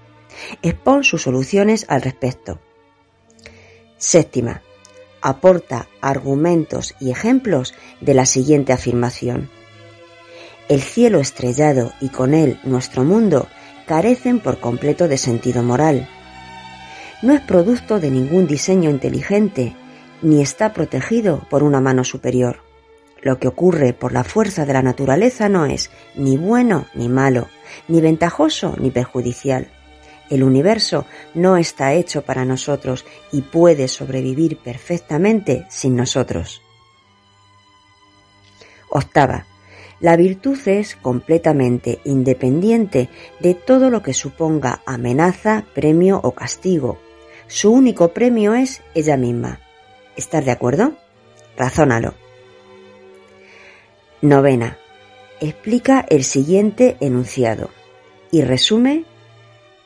Expon 0.62 1.02
sus 1.02 1.22
soluciones 1.22 1.86
al 1.88 2.02
respecto. 2.02 2.60
Séptima. 3.96 4.62
Aporta 5.22 5.88
argumentos 6.00 6.94
y 7.00 7.10
ejemplos 7.10 7.74
de 8.00 8.14
la 8.14 8.26
siguiente 8.26 8.72
afirmación. 8.72 9.50
El 10.68 10.82
cielo 10.82 11.20
estrellado 11.20 11.92
y 12.00 12.10
con 12.10 12.34
él 12.34 12.60
nuestro 12.64 13.02
mundo 13.02 13.48
carecen 13.86 14.40
por 14.40 14.60
completo 14.60 15.08
de 15.08 15.16
sentido 15.16 15.62
moral 15.62 16.08
no 17.22 17.32
es 17.32 17.40
producto 17.40 17.98
de 17.98 18.10
ningún 18.10 18.46
diseño 18.46 18.90
inteligente, 18.90 19.74
ni 20.22 20.42
está 20.42 20.72
protegido 20.72 21.46
por 21.50 21.62
una 21.62 21.80
mano 21.80 22.04
superior. 22.04 22.60
Lo 23.22 23.38
que 23.38 23.48
ocurre 23.48 23.92
por 23.92 24.12
la 24.12 24.24
fuerza 24.24 24.66
de 24.66 24.72
la 24.72 24.82
naturaleza 24.82 25.48
no 25.48 25.66
es 25.66 25.90
ni 26.14 26.36
bueno 26.36 26.86
ni 26.94 27.08
malo, 27.08 27.48
ni 27.88 28.00
ventajoso 28.00 28.76
ni 28.78 28.90
perjudicial. 28.90 29.68
El 30.28 30.42
universo 30.42 31.06
no 31.34 31.56
está 31.56 31.94
hecho 31.94 32.22
para 32.22 32.44
nosotros 32.44 33.04
y 33.32 33.42
puede 33.42 33.88
sobrevivir 33.88 34.58
perfectamente 34.58 35.66
sin 35.70 35.96
nosotros. 35.96 36.62
Octava. 38.90 39.46
La 39.98 40.16
virtud 40.16 40.58
es 40.66 40.94
completamente 40.94 42.00
independiente 42.04 43.08
de 43.40 43.54
todo 43.54 43.88
lo 43.88 44.02
que 44.02 44.12
suponga 44.12 44.82
amenaza, 44.84 45.64
premio 45.74 46.20
o 46.22 46.32
castigo, 46.32 46.98
su 47.48 47.72
único 47.72 48.08
premio 48.08 48.54
es 48.54 48.82
ella 48.94 49.16
misma. 49.16 49.60
¿Estás 50.16 50.44
de 50.44 50.50
acuerdo? 50.50 50.94
Razónalo. 51.56 52.14
Novena. 54.20 54.78
Explica 55.40 56.04
el 56.08 56.24
siguiente 56.24 56.96
enunciado 57.00 57.70
y 58.32 58.42
resume 58.42 59.04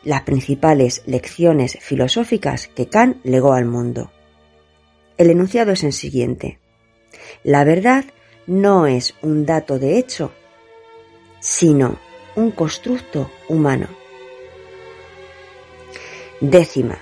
las 0.04 0.22
principales 0.22 1.02
lecciones 1.06 1.76
filosóficas 1.80 2.68
que 2.68 2.88
Kant 2.88 3.18
legó 3.24 3.52
al 3.52 3.66
mundo. 3.66 4.10
El 5.18 5.28
enunciado 5.28 5.72
es 5.72 5.84
el 5.84 5.92
siguiente. 5.92 6.60
La 7.42 7.64
verdad 7.64 8.04
no 8.46 8.86
es 8.86 9.14
un 9.22 9.44
dato 9.44 9.78
de 9.78 9.98
hecho, 9.98 10.32
sino 11.40 11.98
un 12.36 12.52
constructo 12.52 13.30
humano. 13.48 13.88
Décima 16.40 16.98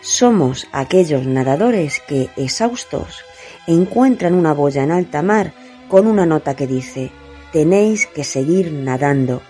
somos 0.00 0.66
aquellos 0.72 1.26
nadadores 1.26 2.00
que, 2.06 2.30
exhaustos, 2.36 3.24
encuentran 3.66 4.34
una 4.34 4.54
boya 4.54 4.82
en 4.82 4.92
alta 4.92 5.22
mar 5.22 5.52
con 5.88 6.06
una 6.06 6.26
nota 6.26 6.54
que 6.56 6.66
dice, 6.66 7.10
tenéis 7.52 8.06
que 8.06 8.24
seguir 8.24 8.72
nadando. 8.72 9.42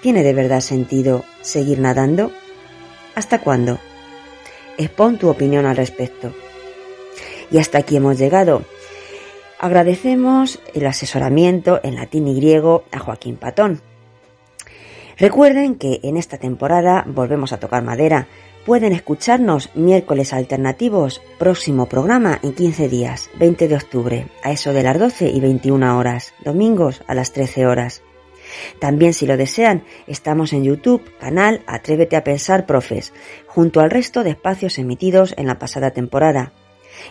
¿Tiene 0.00 0.22
de 0.22 0.34
verdad 0.34 0.60
sentido 0.60 1.24
seguir 1.40 1.78
nadando? 1.78 2.32
¿Hasta 3.14 3.40
cuándo? 3.40 3.78
Expon 4.78 5.18
tu 5.18 5.28
opinión 5.28 5.66
al 5.66 5.76
respecto. 5.76 6.34
Y 7.50 7.58
hasta 7.58 7.78
aquí 7.78 7.96
hemos 7.96 8.18
llegado. 8.18 8.64
Agradecemos 9.58 10.60
el 10.74 10.86
asesoramiento 10.86 11.78
en 11.82 11.94
latín 11.94 12.26
y 12.26 12.34
griego 12.34 12.84
a 12.90 12.98
Joaquín 12.98 13.36
Patón. 13.36 13.80
Recuerden 15.18 15.76
que 15.76 16.00
en 16.02 16.16
esta 16.16 16.38
temporada 16.38 17.04
volvemos 17.06 17.52
a 17.52 17.60
tocar 17.60 17.82
madera 17.82 18.26
Pueden 18.64 18.92
escucharnos 18.92 19.70
miércoles 19.74 20.32
alternativos, 20.32 21.20
próximo 21.36 21.86
programa 21.86 22.38
en 22.44 22.52
15 22.52 22.88
días, 22.88 23.28
20 23.40 23.66
de 23.66 23.74
octubre, 23.74 24.26
a 24.44 24.52
eso 24.52 24.72
de 24.72 24.84
las 24.84 25.00
12 25.00 25.30
y 25.30 25.40
21 25.40 25.98
horas, 25.98 26.32
domingos 26.44 27.02
a 27.08 27.14
las 27.14 27.32
13 27.32 27.66
horas. 27.66 28.02
También 28.78 29.14
si 29.14 29.26
lo 29.26 29.36
desean, 29.36 29.82
estamos 30.06 30.52
en 30.52 30.62
YouTube, 30.62 31.02
canal 31.18 31.62
Atrévete 31.66 32.14
a 32.14 32.22
Pensar 32.22 32.64
Profes, 32.64 33.12
junto 33.48 33.80
al 33.80 33.90
resto 33.90 34.22
de 34.22 34.30
espacios 34.30 34.78
emitidos 34.78 35.34
en 35.36 35.48
la 35.48 35.58
pasada 35.58 35.90
temporada. 35.90 36.52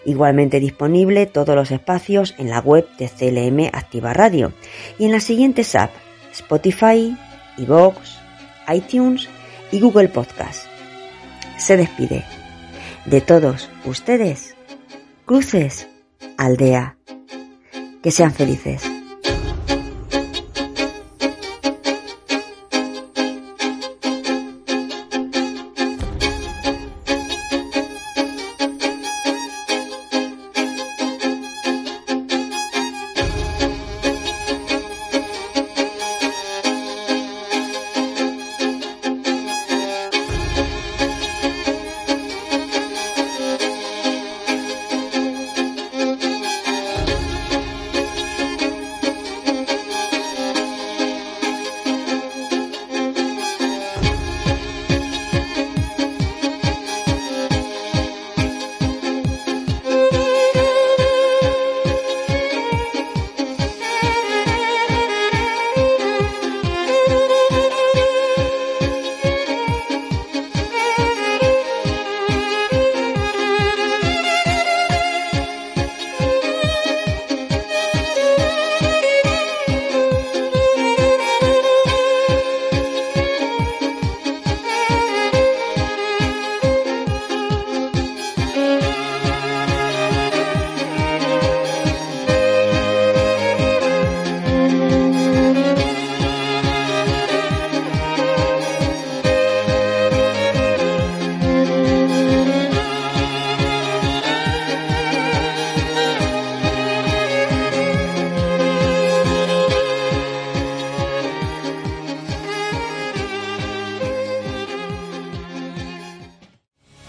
Igualmente 0.06 0.62
disponible 0.62 1.26
todos 1.26 1.54
los 1.54 1.72
espacios 1.72 2.34
en 2.38 2.50
la 2.50 2.60
web 2.60 2.88
de 2.98 3.10
CLM 3.10 3.76
Activa 3.78 4.14
Radio 4.14 4.54
y 4.98 5.04
en 5.04 5.12
las 5.12 5.26
siguientes 5.26 5.76
apps 5.76 5.96
Spotify, 6.32 7.18
iVoox, 7.58 7.98
iTunes 8.70 9.28
y 9.70 9.82
Google 9.82 10.08
Podcast 10.08 10.71
se 11.62 11.78
despide. 11.78 12.26
De 13.06 13.21
todos 13.21 13.69
ustedes, 13.86 14.56
Cruces 15.26 15.88
Aldea. 16.38 16.97
Que 18.02 18.12
sean 18.12 18.34
felices. 18.34 18.91